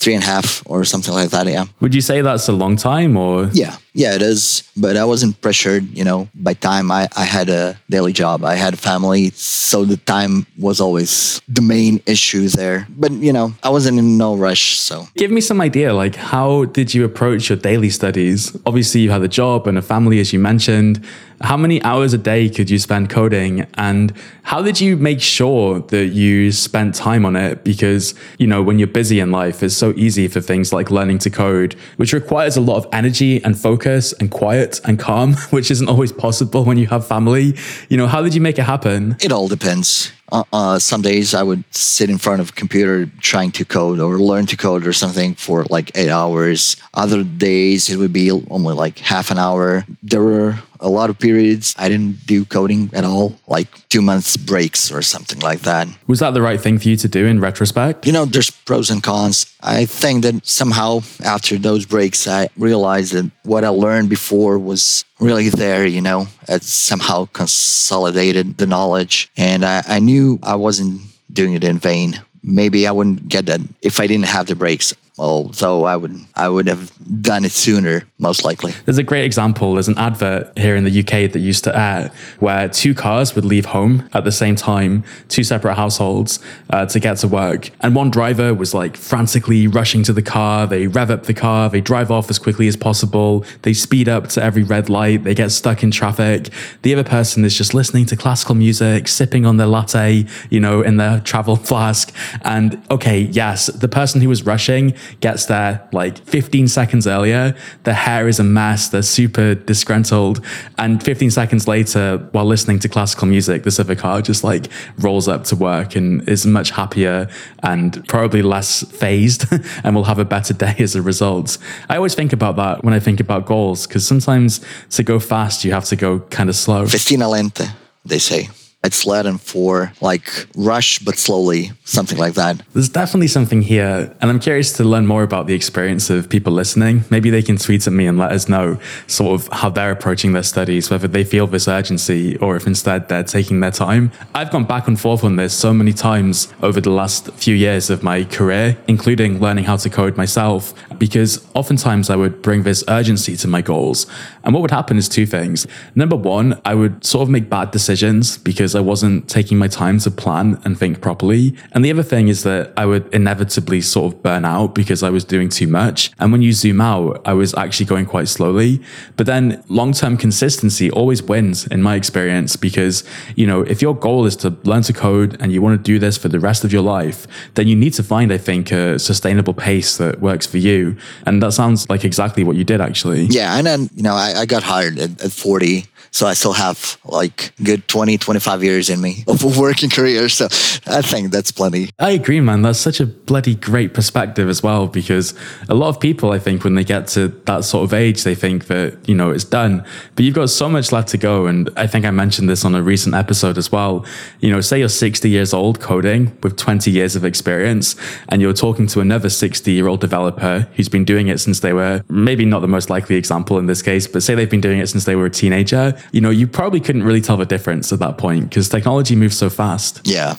three 0.00 0.14
and 0.14 0.24
a 0.24 0.26
half 0.26 0.62
or 0.66 0.84
something 0.84 1.14
like 1.14 1.30
that. 1.30 1.46
Yeah. 1.46 1.66
Would 1.80 1.94
you 1.94 2.00
say 2.00 2.22
that's 2.22 2.48
a 2.48 2.52
long 2.52 2.76
time 2.76 3.16
or? 3.16 3.50
Yeah, 3.52 3.76
yeah, 3.92 4.14
it 4.14 4.22
is. 4.22 4.64
But 4.76 4.96
I 4.96 5.04
wasn't 5.04 5.40
pressured. 5.40 5.84
You 5.96 6.04
know, 6.04 6.28
by 6.34 6.54
time 6.54 6.90
I, 6.90 7.08
I 7.16 7.24
had 7.24 7.48
a 7.50 7.78
daily 7.90 8.12
job, 8.12 8.44
I 8.44 8.54
had 8.54 8.74
a 8.74 8.78
family, 8.78 9.30
so 9.34 9.84
the 9.84 9.98
time 9.98 10.46
was 10.58 10.80
always 10.80 11.40
the 11.46 11.60
main 11.60 12.00
issue 12.06 12.48
there. 12.48 12.86
But 12.88 13.12
you 13.12 13.32
know, 13.32 13.54
I 13.62 13.68
wasn't 13.68 13.98
in 13.98 14.16
no 14.16 14.34
rush. 14.34 14.78
So 14.78 15.06
give 15.16 15.30
me 15.30 15.40
some 15.40 15.60
idea. 15.60 15.92
Like, 15.92 16.16
how 16.16 16.64
did 16.64 16.94
you 16.94 17.04
approach 17.04 17.50
your 17.50 17.58
daily 17.58 17.90
studies? 17.90 18.56
Obviously, 18.64 19.02
you 19.02 19.10
had 19.10 19.22
a 19.22 19.28
job 19.28 19.66
and 19.66 19.76
a 19.76 19.82
family, 19.82 20.18
as 20.20 20.32
you 20.32 20.38
mentioned. 20.38 21.04
How 21.42 21.56
many 21.56 21.82
hours 21.82 22.12
a 22.12 22.18
day 22.18 22.50
could 22.50 22.68
you 22.68 22.78
spend 22.78 23.08
coding? 23.08 23.66
And 23.74 24.12
how 24.42 24.60
did 24.60 24.78
you 24.78 24.98
make 24.98 25.22
sure 25.22 25.80
that 25.80 26.08
you 26.08 26.52
spent 26.52 26.94
time 26.94 27.24
on 27.24 27.34
it? 27.34 27.64
Because, 27.64 28.14
you 28.38 28.46
know, 28.46 28.62
when 28.62 28.78
you're 28.78 28.88
busy 28.88 29.20
in 29.20 29.30
life, 29.30 29.62
it's 29.62 29.74
so 29.74 29.89
easy 29.96 30.28
for 30.28 30.40
things 30.40 30.72
like 30.72 30.90
learning 30.90 31.18
to 31.18 31.30
code, 31.30 31.74
which 31.96 32.12
requires 32.12 32.56
a 32.56 32.60
lot 32.60 32.76
of 32.76 32.86
energy 32.92 33.42
and 33.44 33.58
focus 33.58 34.12
and 34.14 34.30
quiet 34.30 34.80
and 34.84 34.98
calm, 34.98 35.34
which 35.50 35.70
isn't 35.70 35.88
always 35.88 36.12
possible 36.12 36.64
when 36.64 36.78
you 36.78 36.86
have 36.88 37.06
family. 37.06 37.54
You 37.88 37.96
know, 37.96 38.06
how 38.06 38.22
did 38.22 38.34
you 38.34 38.40
make 38.40 38.58
it 38.58 38.64
happen? 38.64 39.16
It 39.20 39.32
all 39.32 39.48
depends. 39.48 40.12
Uh, 40.32 40.44
uh, 40.52 40.78
some 40.78 41.02
days 41.02 41.34
I 41.34 41.42
would 41.42 41.64
sit 41.74 42.10
in 42.10 42.18
front 42.18 42.40
of 42.40 42.50
a 42.50 42.52
computer 42.52 43.06
trying 43.20 43.52
to 43.52 43.64
code 43.64 43.98
or 43.98 44.18
learn 44.18 44.46
to 44.46 44.56
code 44.56 44.86
or 44.86 44.92
something 44.92 45.34
for 45.34 45.64
like 45.70 45.90
eight 45.96 46.10
hours. 46.10 46.76
Other 46.94 47.24
days 47.24 47.90
it 47.90 47.96
would 47.96 48.12
be 48.12 48.30
only 48.30 48.74
like 48.74 48.98
half 48.98 49.30
an 49.30 49.38
hour. 49.38 49.84
There 50.02 50.22
were 50.22 50.58
a 50.80 50.88
lot 50.88 51.10
of 51.10 51.18
periods 51.18 51.74
I 51.78 51.88
didn't 51.88 52.26
do 52.26 52.44
coding 52.44 52.90
at 52.92 53.04
all, 53.04 53.38
like 53.46 53.68
two 53.88 54.02
months 54.02 54.36
breaks 54.36 54.90
or 54.90 55.02
something 55.02 55.38
like 55.40 55.60
that. 55.60 55.88
Was 56.06 56.20
that 56.20 56.34
the 56.34 56.42
right 56.42 56.60
thing 56.60 56.78
for 56.78 56.88
you 56.88 56.96
to 56.96 57.08
do 57.08 57.26
in 57.26 57.40
retrospect? 57.40 58.06
You 58.06 58.12
know, 58.12 58.24
there's 58.24 58.50
pros 58.50 58.90
and 58.90 59.02
cons. 59.02 59.54
I 59.60 59.84
think 59.84 60.22
that 60.22 60.46
somehow 60.46 61.00
after 61.22 61.58
those 61.58 61.84
breaks, 61.84 62.26
I 62.26 62.48
realized 62.56 63.12
that 63.12 63.30
what 63.42 63.64
I 63.64 63.68
learned 63.68 64.08
before 64.08 64.58
was 64.58 65.04
really 65.20 65.48
there, 65.48 65.86
you 65.86 66.00
know, 66.00 66.26
it 66.48 66.62
somehow 66.62 67.26
consolidated 67.32 68.58
the 68.58 68.66
knowledge. 68.66 69.30
And 69.36 69.64
I, 69.64 69.82
I 69.86 69.98
knew 69.98 70.38
I 70.42 70.56
wasn't 70.56 71.02
doing 71.32 71.54
it 71.54 71.64
in 71.64 71.78
vain. 71.78 72.20
Maybe 72.42 72.86
I 72.86 72.92
wouldn't 72.92 73.28
get 73.28 73.46
that 73.46 73.60
if 73.82 74.00
I 74.00 74.06
didn't 74.06 74.26
have 74.26 74.46
the 74.46 74.56
breaks 74.56 74.94
although 75.18 75.84
I 75.84 75.96
would 75.96 76.18
I 76.34 76.48
would 76.48 76.66
have 76.66 76.92
done 77.22 77.44
it 77.44 77.52
sooner, 77.52 78.04
most 78.18 78.44
likely. 78.44 78.72
There's 78.84 78.98
a 78.98 79.02
great 79.02 79.24
example. 79.24 79.74
There's 79.74 79.88
an 79.88 79.98
advert 79.98 80.56
here 80.56 80.76
in 80.76 80.84
the 80.84 81.00
UK 81.00 81.30
that 81.32 81.38
used 81.38 81.64
to 81.64 81.78
air 81.78 82.10
where 82.38 82.68
two 82.68 82.94
cars 82.94 83.34
would 83.34 83.44
leave 83.44 83.66
home 83.66 84.08
at 84.12 84.24
the 84.24 84.32
same 84.32 84.56
time, 84.56 85.04
two 85.28 85.44
separate 85.44 85.74
households 85.74 86.38
uh, 86.70 86.86
to 86.86 87.00
get 87.00 87.18
to 87.18 87.28
work, 87.28 87.70
and 87.80 87.94
one 87.94 88.10
driver 88.10 88.54
was 88.54 88.74
like 88.74 88.96
frantically 88.96 89.66
rushing 89.66 90.02
to 90.04 90.12
the 90.12 90.22
car. 90.22 90.66
They 90.66 90.86
rev 90.86 91.10
up 91.10 91.24
the 91.24 91.34
car, 91.34 91.68
they 91.68 91.80
drive 91.80 92.10
off 92.10 92.30
as 92.30 92.38
quickly 92.38 92.68
as 92.68 92.76
possible, 92.76 93.44
they 93.62 93.72
speed 93.72 94.08
up 94.08 94.28
to 94.28 94.42
every 94.42 94.62
red 94.62 94.88
light, 94.88 95.24
they 95.24 95.34
get 95.34 95.50
stuck 95.50 95.82
in 95.82 95.90
traffic. 95.90 96.48
The 96.82 96.94
other 96.94 97.04
person 97.04 97.44
is 97.44 97.56
just 97.56 97.74
listening 97.74 98.06
to 98.06 98.16
classical 98.16 98.54
music, 98.54 99.08
sipping 99.08 99.44
on 99.44 99.56
their 99.56 99.66
latte, 99.66 100.26
you 100.48 100.60
know, 100.60 100.82
in 100.82 100.96
their 100.96 101.20
travel 101.30 101.56
flask. 101.56 102.14
And 102.42 102.82
okay, 102.90 103.20
yes, 103.20 103.66
the 103.66 103.88
person 103.88 104.20
who 104.20 104.28
was 104.28 104.44
rushing 104.44 104.94
gets 105.20 105.46
there 105.46 105.88
like 105.92 106.18
15 106.18 106.68
seconds 106.68 107.06
earlier. 107.06 107.54
Their 107.84 107.94
hair 107.94 108.28
is 108.28 108.38
a 108.38 108.44
mess. 108.44 108.88
They're 108.88 109.02
super 109.02 109.54
disgruntled. 109.54 110.44
And 110.78 111.02
15 111.02 111.30
seconds 111.30 111.66
later, 111.66 112.18
while 112.32 112.44
listening 112.44 112.78
to 112.80 112.88
classical 112.88 113.26
music, 113.26 113.64
the 113.64 113.70
Civic 113.70 113.98
car 113.98 114.22
just 114.22 114.44
like 114.44 114.68
rolls 114.98 115.28
up 115.28 115.44
to 115.44 115.56
work 115.56 115.96
and 115.96 116.28
is 116.28 116.46
much 116.46 116.70
happier 116.70 117.28
and 117.62 118.06
probably 118.08 118.42
less 118.42 118.84
phased 118.92 119.46
and 119.84 119.94
will 119.94 120.04
have 120.04 120.18
a 120.18 120.24
better 120.24 120.54
day 120.54 120.76
as 120.78 120.94
a 120.94 121.02
result. 121.02 121.58
I 121.88 121.96
always 121.96 122.14
think 122.14 122.32
about 122.32 122.56
that 122.56 122.84
when 122.84 122.94
I 122.94 123.00
think 123.00 123.20
about 123.20 123.46
goals 123.46 123.86
because 123.86 124.06
sometimes 124.06 124.60
to 124.90 125.02
go 125.02 125.18
fast, 125.18 125.64
you 125.64 125.72
have 125.72 125.84
to 125.86 125.96
go 125.96 126.20
kind 126.30 126.48
of 126.48 126.56
slow. 126.56 126.86
Festina 126.86 127.28
lente, 127.28 127.68
they 128.04 128.18
say. 128.18 128.48
It's 128.82 129.04
Latin 129.04 129.36
for 129.36 129.92
like 130.00 130.46
rush 130.56 131.00
but 131.00 131.18
slowly, 131.18 131.72
something 131.84 132.16
like 132.16 132.32
that. 132.34 132.62
There's 132.72 132.88
definitely 132.88 133.26
something 133.26 133.60
here. 133.60 134.16
And 134.22 134.30
I'm 134.30 134.40
curious 134.40 134.72
to 134.78 134.84
learn 134.84 135.06
more 135.06 135.22
about 135.22 135.46
the 135.46 135.52
experience 135.52 136.08
of 136.08 136.30
people 136.30 136.54
listening. 136.54 137.04
Maybe 137.10 137.28
they 137.28 137.42
can 137.42 137.58
tweet 137.58 137.86
at 137.86 137.92
me 137.92 138.06
and 138.06 138.16
let 138.16 138.32
us 138.32 138.48
know 138.48 138.78
sort 139.06 139.38
of 139.38 139.48
how 139.52 139.68
they're 139.68 139.90
approaching 139.90 140.32
their 140.32 140.42
studies, 140.42 140.88
whether 140.88 141.06
they 141.06 141.24
feel 141.24 141.46
this 141.46 141.68
urgency 141.68 142.38
or 142.38 142.56
if 142.56 142.66
instead 142.66 143.10
they're 143.10 143.22
taking 143.22 143.60
their 143.60 143.70
time. 143.70 144.12
I've 144.34 144.50
gone 144.50 144.64
back 144.64 144.88
and 144.88 144.98
forth 144.98 145.24
on 145.24 145.36
this 145.36 145.52
so 145.52 145.74
many 145.74 145.92
times 145.92 146.50
over 146.62 146.80
the 146.80 146.90
last 146.90 147.30
few 147.32 147.54
years 147.54 147.90
of 147.90 148.02
my 148.02 148.24
career, 148.24 148.78
including 148.88 149.40
learning 149.40 149.64
how 149.64 149.76
to 149.76 149.90
code 149.90 150.16
myself, 150.16 150.72
because 150.96 151.46
oftentimes 151.54 152.08
I 152.08 152.16
would 152.16 152.40
bring 152.40 152.62
this 152.62 152.82
urgency 152.88 153.36
to 153.36 153.46
my 153.46 153.60
goals. 153.60 154.06
And 154.42 154.54
what 154.54 154.62
would 154.62 154.70
happen 154.70 154.96
is 154.96 155.06
two 155.06 155.26
things. 155.26 155.66
Number 155.94 156.16
one, 156.16 156.58
I 156.64 156.74
would 156.74 157.04
sort 157.04 157.24
of 157.24 157.28
make 157.28 157.50
bad 157.50 157.72
decisions 157.72 158.38
because 158.38 158.69
because 158.70 158.76
I 158.76 158.88
wasn't 158.88 159.28
taking 159.28 159.58
my 159.58 159.66
time 159.66 159.98
to 159.98 160.12
plan 160.12 160.60
and 160.64 160.78
think 160.78 161.00
properly. 161.00 161.56
And 161.72 161.84
the 161.84 161.90
other 161.90 162.04
thing 162.04 162.28
is 162.28 162.44
that 162.44 162.72
I 162.76 162.86
would 162.86 163.12
inevitably 163.12 163.80
sort 163.80 164.14
of 164.14 164.22
burn 164.22 164.44
out 164.44 164.76
because 164.76 165.02
I 165.02 165.10
was 165.10 165.24
doing 165.24 165.48
too 165.48 165.66
much. 165.66 166.12
And 166.20 166.30
when 166.30 166.40
you 166.40 166.52
zoom 166.52 166.80
out, 166.80 167.20
I 167.24 167.32
was 167.32 167.52
actually 167.54 167.86
going 167.86 168.06
quite 168.06 168.28
slowly. 168.28 168.80
But 169.16 169.26
then 169.26 169.64
long 169.66 169.92
term 169.92 170.16
consistency 170.16 170.88
always 170.88 171.20
wins 171.20 171.66
in 171.66 171.82
my 171.82 171.96
experience 171.96 172.54
because, 172.54 173.02
you 173.34 173.44
know, 173.44 173.62
if 173.62 173.82
your 173.82 173.96
goal 173.96 174.24
is 174.24 174.36
to 174.36 174.56
learn 174.62 174.82
to 174.82 174.92
code 174.92 175.36
and 175.40 175.50
you 175.50 175.60
want 175.60 175.76
to 175.76 175.82
do 175.82 175.98
this 175.98 176.16
for 176.16 176.28
the 176.28 176.38
rest 176.38 176.62
of 176.62 176.72
your 176.72 176.82
life, 176.82 177.26
then 177.54 177.66
you 177.66 177.74
need 177.74 177.94
to 177.94 178.04
find, 178.04 178.32
I 178.32 178.38
think, 178.38 178.70
a 178.70 179.00
sustainable 179.00 179.54
pace 179.54 179.96
that 179.96 180.20
works 180.20 180.46
for 180.46 180.58
you. 180.58 180.96
And 181.26 181.42
that 181.42 181.54
sounds 181.54 181.90
like 181.90 182.04
exactly 182.04 182.44
what 182.44 182.54
you 182.54 182.62
did 182.62 182.80
actually. 182.80 183.24
Yeah. 183.24 183.56
And 183.56 183.66
then, 183.66 183.90
you 183.96 184.04
know, 184.04 184.14
I, 184.14 184.42
I 184.42 184.46
got 184.46 184.62
hired 184.62 184.96
at, 185.00 185.20
at 185.24 185.32
40 185.32 185.86
so 186.10 186.26
I 186.26 186.34
still 186.34 186.52
have 186.52 186.98
like 187.04 187.52
good 187.62 187.86
20, 187.88 188.18
25 188.18 188.59
years 188.62 188.90
in 188.90 189.00
me 189.00 189.24
of 189.26 189.56
working 189.56 189.90
career. 189.90 190.28
So 190.28 190.46
I 190.86 191.02
think 191.02 191.30
that's 191.30 191.52
plenty. 191.52 191.90
I 191.98 192.10
agree, 192.10 192.40
man. 192.40 192.62
That's 192.62 192.78
such 192.78 193.00
a 193.00 193.06
bloody 193.06 193.54
great 193.54 193.94
perspective 193.94 194.48
as 194.48 194.62
well, 194.62 194.86
because 194.86 195.34
a 195.68 195.74
lot 195.74 195.88
of 195.88 196.00
people, 196.00 196.32
I 196.32 196.38
think, 196.38 196.64
when 196.64 196.74
they 196.74 196.84
get 196.84 197.06
to 197.08 197.28
that 197.46 197.64
sort 197.64 197.84
of 197.84 197.94
age, 197.94 198.24
they 198.24 198.34
think 198.34 198.66
that, 198.66 198.98
you 199.08 199.14
know, 199.14 199.30
it's 199.30 199.44
done. 199.44 199.84
But 200.14 200.24
you've 200.24 200.34
got 200.34 200.50
so 200.50 200.68
much 200.68 200.92
left 200.92 201.08
to 201.08 201.18
go. 201.18 201.46
And 201.46 201.70
I 201.76 201.86
think 201.86 202.04
I 202.04 202.10
mentioned 202.10 202.48
this 202.48 202.64
on 202.64 202.74
a 202.74 202.82
recent 202.82 203.14
episode 203.14 203.58
as 203.58 203.72
well. 203.72 204.04
You 204.40 204.50
know, 204.50 204.60
say 204.60 204.78
you're 204.78 204.88
60 204.88 205.28
years 205.28 205.52
old 205.54 205.80
coding 205.80 206.36
with 206.42 206.56
20 206.56 206.90
years 206.90 207.16
of 207.16 207.24
experience, 207.24 207.96
and 208.28 208.42
you're 208.42 208.52
talking 208.52 208.86
to 208.88 209.00
another 209.00 209.30
60 209.30 209.70
year 209.72 209.86
old 209.86 210.00
developer 210.00 210.68
who's 210.76 210.88
been 210.88 211.04
doing 211.04 211.28
it 211.28 211.38
since 211.38 211.60
they 211.60 211.72
were 211.72 212.04
maybe 212.08 212.44
not 212.44 212.60
the 212.60 212.68
most 212.68 212.90
likely 212.90 213.16
example 213.16 213.58
in 213.58 213.66
this 213.66 213.82
case, 213.82 214.06
but 214.06 214.22
say 214.22 214.34
they've 214.34 214.50
been 214.50 214.60
doing 214.60 214.78
it 214.78 214.88
since 214.88 215.04
they 215.04 215.16
were 215.16 215.26
a 215.26 215.30
teenager 215.30 215.80
you 216.12 216.20
know, 216.20 216.30
you 216.30 216.46
probably 216.46 216.80
couldn't 216.80 217.02
really 217.02 217.20
tell 217.20 217.36
the 217.36 217.46
difference 217.46 217.92
at 217.92 217.98
that 218.00 218.18
point 218.18 218.49
because 218.50 218.68
technology 218.68 219.16
moves 219.16 219.38
so 219.38 219.48
fast. 219.48 220.00
Yeah. 220.04 220.36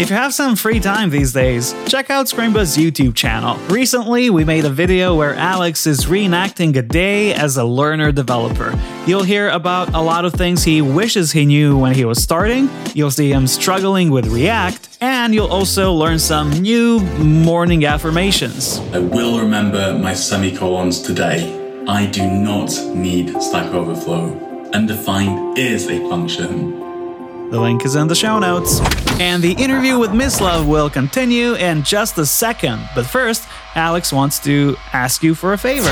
If 0.00 0.08
you 0.08 0.16
have 0.16 0.32
some 0.32 0.56
free 0.56 0.80
time 0.80 1.10
these 1.10 1.34
days, 1.34 1.74
check 1.86 2.08
out 2.08 2.24
Scrimba's 2.24 2.74
YouTube 2.74 3.14
channel. 3.14 3.58
Recently, 3.68 4.30
we 4.30 4.46
made 4.46 4.64
a 4.64 4.70
video 4.70 5.14
where 5.14 5.34
Alex 5.34 5.86
is 5.86 6.06
reenacting 6.06 6.74
a 6.76 6.80
day 6.80 7.34
as 7.34 7.58
a 7.58 7.64
learner 7.64 8.10
developer. 8.10 8.72
You'll 9.06 9.24
hear 9.24 9.50
about 9.50 9.92
a 9.92 10.00
lot 10.00 10.24
of 10.24 10.32
things 10.32 10.64
he 10.64 10.80
wishes 10.80 11.32
he 11.32 11.44
knew 11.44 11.76
when 11.76 11.94
he 11.94 12.06
was 12.06 12.22
starting, 12.22 12.70
you'll 12.94 13.10
see 13.10 13.30
him 13.30 13.46
struggling 13.46 14.10
with 14.10 14.26
React, 14.28 14.96
and 15.02 15.34
you'll 15.34 15.52
also 15.52 15.92
learn 15.92 16.18
some 16.18 16.48
new 16.48 17.00
morning 17.18 17.84
affirmations. 17.84 18.78
I 18.94 19.00
will 19.00 19.38
remember 19.38 19.98
my 19.98 20.14
semicolons 20.14 21.02
today. 21.02 21.84
I 21.86 22.06
do 22.06 22.26
not 22.26 22.70
need 22.94 23.30
Stack 23.42 23.74
Overflow. 23.74 24.70
Undefined 24.72 25.58
is 25.58 25.90
a 25.90 25.98
function. 26.08 26.89
The 27.50 27.58
link 27.58 27.84
is 27.84 27.96
in 27.96 28.06
the 28.06 28.14
show 28.14 28.38
notes. 28.38 28.80
And 29.18 29.42
the 29.42 29.52
interview 29.52 29.98
with 29.98 30.10
Mislav 30.10 30.68
will 30.68 30.88
continue 30.88 31.54
in 31.54 31.82
just 31.82 32.16
a 32.16 32.24
second. 32.24 32.88
But 32.94 33.06
first, 33.06 33.48
Alex 33.74 34.12
wants 34.12 34.38
to 34.44 34.76
ask 34.92 35.24
you 35.24 35.34
for 35.34 35.52
a 35.52 35.58
favor. 35.58 35.90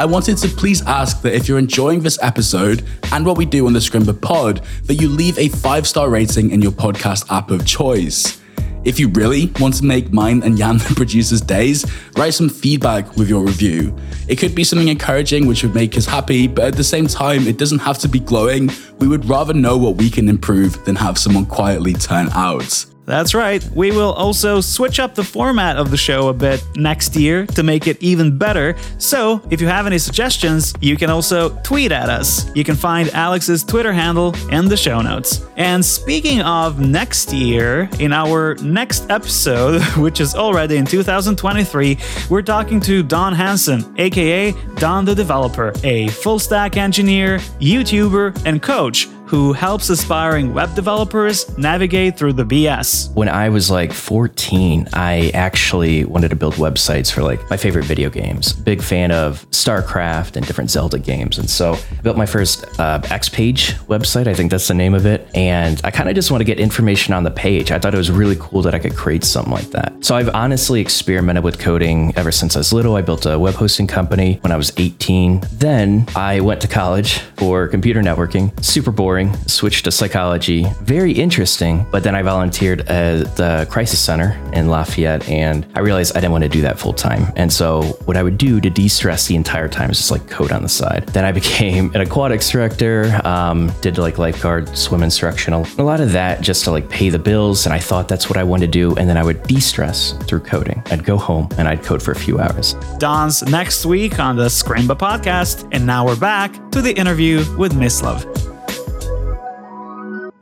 I 0.00 0.04
wanted 0.04 0.36
to 0.38 0.48
please 0.48 0.82
ask 0.82 1.22
that 1.22 1.32
if 1.32 1.46
you're 1.46 1.60
enjoying 1.60 2.00
this 2.00 2.18
episode 2.22 2.84
and 3.12 3.24
what 3.24 3.38
we 3.38 3.46
do 3.46 3.66
on 3.66 3.72
the 3.72 3.78
Scrimba 3.78 4.20
pod, 4.20 4.62
that 4.86 4.96
you 4.96 5.08
leave 5.08 5.38
a 5.38 5.48
five 5.48 5.86
star 5.86 6.10
rating 6.10 6.50
in 6.50 6.60
your 6.60 6.72
podcast 6.72 7.30
app 7.30 7.52
of 7.52 7.64
choice. 7.64 8.39
If 8.82 8.98
you 8.98 9.08
really 9.08 9.52
want 9.60 9.74
to 9.74 9.84
make 9.84 10.10
mine 10.12 10.42
and 10.42 10.56
Jan 10.56 10.78
the 10.78 10.94
producer's 10.96 11.42
days, 11.42 11.84
write 12.16 12.32
some 12.32 12.48
feedback 12.48 13.14
with 13.16 13.28
your 13.28 13.44
review. 13.44 13.94
It 14.26 14.36
could 14.36 14.54
be 14.54 14.64
something 14.64 14.88
encouraging 14.88 15.46
which 15.46 15.62
would 15.62 15.74
make 15.74 15.96
us 15.98 16.06
happy, 16.06 16.46
but 16.46 16.64
at 16.64 16.76
the 16.76 16.84
same 16.84 17.06
time, 17.06 17.46
it 17.46 17.58
doesn't 17.58 17.80
have 17.80 17.98
to 17.98 18.08
be 18.08 18.20
glowing. 18.20 18.70
We 18.98 19.06
would 19.06 19.26
rather 19.26 19.52
know 19.52 19.76
what 19.76 19.96
we 19.96 20.08
can 20.08 20.28
improve 20.28 20.82
than 20.86 20.96
have 20.96 21.18
someone 21.18 21.44
quietly 21.44 21.92
turn 21.92 22.30
out. 22.32 22.86
That's 23.10 23.34
right, 23.34 23.60
we 23.74 23.90
will 23.90 24.12
also 24.12 24.60
switch 24.60 25.00
up 25.00 25.16
the 25.16 25.24
format 25.24 25.76
of 25.76 25.90
the 25.90 25.96
show 25.96 26.28
a 26.28 26.32
bit 26.32 26.64
next 26.76 27.16
year 27.16 27.44
to 27.44 27.64
make 27.64 27.88
it 27.88 28.00
even 28.00 28.38
better. 28.38 28.76
So, 28.98 29.42
if 29.50 29.60
you 29.60 29.66
have 29.66 29.88
any 29.88 29.98
suggestions, 29.98 30.72
you 30.80 30.96
can 30.96 31.10
also 31.10 31.48
tweet 31.64 31.90
at 31.90 32.08
us. 32.08 32.48
You 32.54 32.62
can 32.62 32.76
find 32.76 33.10
Alex's 33.10 33.64
Twitter 33.64 33.92
handle 33.92 34.36
in 34.52 34.68
the 34.68 34.76
show 34.76 35.00
notes. 35.00 35.44
And 35.56 35.84
speaking 35.84 36.40
of 36.42 36.78
next 36.78 37.32
year, 37.32 37.90
in 37.98 38.12
our 38.12 38.54
next 38.62 39.10
episode, 39.10 39.82
which 39.96 40.20
is 40.20 40.36
already 40.36 40.76
in 40.76 40.86
2023, 40.86 41.98
we're 42.30 42.42
talking 42.42 42.78
to 42.82 43.02
Don 43.02 43.32
Hansen, 43.32 43.92
aka 43.98 44.52
Don 44.76 45.04
the 45.04 45.16
Developer, 45.16 45.72
a 45.82 46.06
full 46.08 46.38
stack 46.38 46.76
engineer, 46.76 47.38
YouTuber, 47.58 48.46
and 48.46 48.62
coach 48.62 49.08
who 49.30 49.52
helps 49.52 49.88
aspiring 49.90 50.52
web 50.52 50.74
developers 50.74 51.56
navigate 51.56 52.18
through 52.18 52.32
the 52.32 52.42
BS. 52.42 53.14
When 53.14 53.28
I 53.28 53.48
was 53.48 53.70
like 53.70 53.92
14, 53.92 54.88
I 54.92 55.30
actually 55.34 56.04
wanted 56.04 56.30
to 56.30 56.36
build 56.36 56.54
websites 56.54 57.12
for 57.12 57.22
like 57.22 57.48
my 57.48 57.56
favorite 57.56 57.84
video 57.84 58.10
games. 58.10 58.52
Big 58.52 58.82
fan 58.82 59.12
of 59.12 59.48
StarCraft 59.52 60.34
and 60.34 60.44
different 60.44 60.68
Zelda 60.68 60.98
games. 60.98 61.38
And 61.38 61.48
so 61.48 61.74
I 61.74 62.02
built 62.02 62.16
my 62.16 62.26
first 62.26 62.64
uh, 62.80 62.98
XPage 63.02 63.74
website. 63.86 64.26
I 64.26 64.34
think 64.34 64.50
that's 64.50 64.66
the 64.66 64.74
name 64.74 64.94
of 64.94 65.06
it. 65.06 65.28
And 65.32 65.80
I 65.84 65.92
kind 65.92 66.08
of 66.08 66.16
just 66.16 66.32
want 66.32 66.40
to 66.40 66.44
get 66.44 66.58
information 66.58 67.14
on 67.14 67.22
the 67.22 67.30
page. 67.30 67.70
I 67.70 67.78
thought 67.78 67.94
it 67.94 67.98
was 67.98 68.10
really 68.10 68.36
cool 68.40 68.62
that 68.62 68.74
I 68.74 68.80
could 68.80 68.96
create 68.96 69.22
something 69.22 69.52
like 69.52 69.70
that. 69.70 69.94
So 70.04 70.16
I've 70.16 70.30
honestly 70.30 70.80
experimented 70.80 71.44
with 71.44 71.60
coding 71.60 72.12
ever 72.16 72.32
since 72.32 72.56
I 72.56 72.58
was 72.58 72.72
little. 72.72 72.96
I 72.96 73.02
built 73.02 73.26
a 73.26 73.38
web 73.38 73.54
hosting 73.54 73.86
company 73.86 74.38
when 74.40 74.50
I 74.50 74.56
was 74.56 74.72
18. 74.76 75.42
Then 75.52 76.04
I 76.16 76.40
went 76.40 76.60
to 76.62 76.68
college 76.68 77.18
for 77.36 77.68
computer 77.68 78.00
networking. 78.00 78.50
Super 78.64 78.90
boring 78.90 79.19
switched 79.46 79.84
to 79.84 79.90
psychology. 79.90 80.66
Very 80.82 81.12
interesting, 81.12 81.86
but 81.90 82.02
then 82.02 82.14
I 82.14 82.22
volunteered 82.22 82.80
at 82.88 83.36
the 83.36 83.66
crisis 83.70 84.00
center 84.00 84.40
in 84.52 84.68
Lafayette 84.68 85.28
and 85.28 85.66
I 85.74 85.80
realized 85.80 86.16
I 86.16 86.20
didn't 86.20 86.32
want 86.32 86.44
to 86.44 86.50
do 86.50 86.62
that 86.62 86.78
full 86.78 86.92
time. 86.92 87.32
And 87.36 87.52
so 87.52 87.82
what 88.04 88.16
I 88.16 88.22
would 88.22 88.38
do 88.38 88.60
to 88.60 88.70
de-stress 88.70 89.26
the 89.26 89.36
entire 89.36 89.68
time 89.68 89.90
is 89.90 89.98
just 89.98 90.10
like 90.10 90.28
code 90.28 90.52
on 90.52 90.62
the 90.62 90.68
side. 90.68 91.06
Then 91.08 91.24
I 91.24 91.32
became 91.40 91.94
an 91.94 92.00
aquatics 92.00 92.50
director, 92.50 93.20
um, 93.24 93.72
did 93.80 93.98
like 93.98 94.18
lifeguard, 94.18 94.76
swim 94.76 95.02
instructional, 95.02 95.66
a 95.78 95.82
lot 95.82 96.00
of 96.00 96.12
that 96.12 96.40
just 96.40 96.64
to 96.64 96.70
like 96.70 96.88
pay 96.88 97.10
the 97.10 97.18
bills. 97.18 97.66
And 97.66 97.74
I 97.74 97.78
thought 97.78 98.08
that's 98.08 98.28
what 98.28 98.36
I 98.36 98.44
wanted 98.44 98.66
to 98.66 98.72
do. 98.72 98.96
And 98.96 99.08
then 99.08 99.16
I 99.16 99.22
would 99.22 99.42
de-stress 99.44 100.12
through 100.24 100.40
coding. 100.40 100.82
I'd 100.86 101.04
go 101.04 101.16
home 101.16 101.48
and 101.58 101.68
I'd 101.68 101.82
code 101.82 102.02
for 102.02 102.12
a 102.12 102.16
few 102.16 102.38
hours. 102.38 102.74
Don's 102.98 103.42
next 103.42 103.86
week 103.86 104.18
on 104.18 104.36
the 104.36 104.46
Scrimba 104.46 104.96
podcast. 104.96 105.68
And 105.72 105.86
now 105.86 106.06
we're 106.06 106.16
back 106.16 106.52
to 106.72 106.82
the 106.82 106.92
interview 106.96 107.38
with 107.56 107.72
Mislav. 107.72 108.49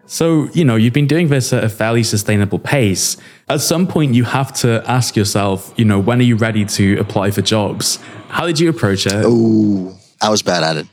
So, 0.08 0.48
you 0.54 0.64
know, 0.64 0.76
you've 0.76 0.94
been 0.94 1.06
doing 1.06 1.28
this 1.28 1.52
at 1.52 1.62
a 1.62 1.68
fairly 1.68 2.02
sustainable 2.02 2.58
pace. 2.58 3.18
At 3.48 3.60
some 3.60 3.86
point, 3.86 4.14
you 4.14 4.24
have 4.24 4.54
to 4.54 4.82
ask 4.86 5.14
yourself, 5.16 5.72
you 5.76 5.84
know, 5.84 6.00
when 6.00 6.18
are 6.18 6.24
you 6.24 6.34
ready 6.34 6.64
to 6.64 6.98
apply 6.98 7.30
for 7.30 7.42
jobs? 7.42 7.98
How 8.28 8.46
did 8.46 8.58
you 8.58 8.70
approach 8.70 9.06
it? 9.06 9.12
Oh, 9.14 9.94
I 10.22 10.30
was 10.30 10.42
bad 10.42 10.62
at 10.62 10.78
it. 10.78 10.86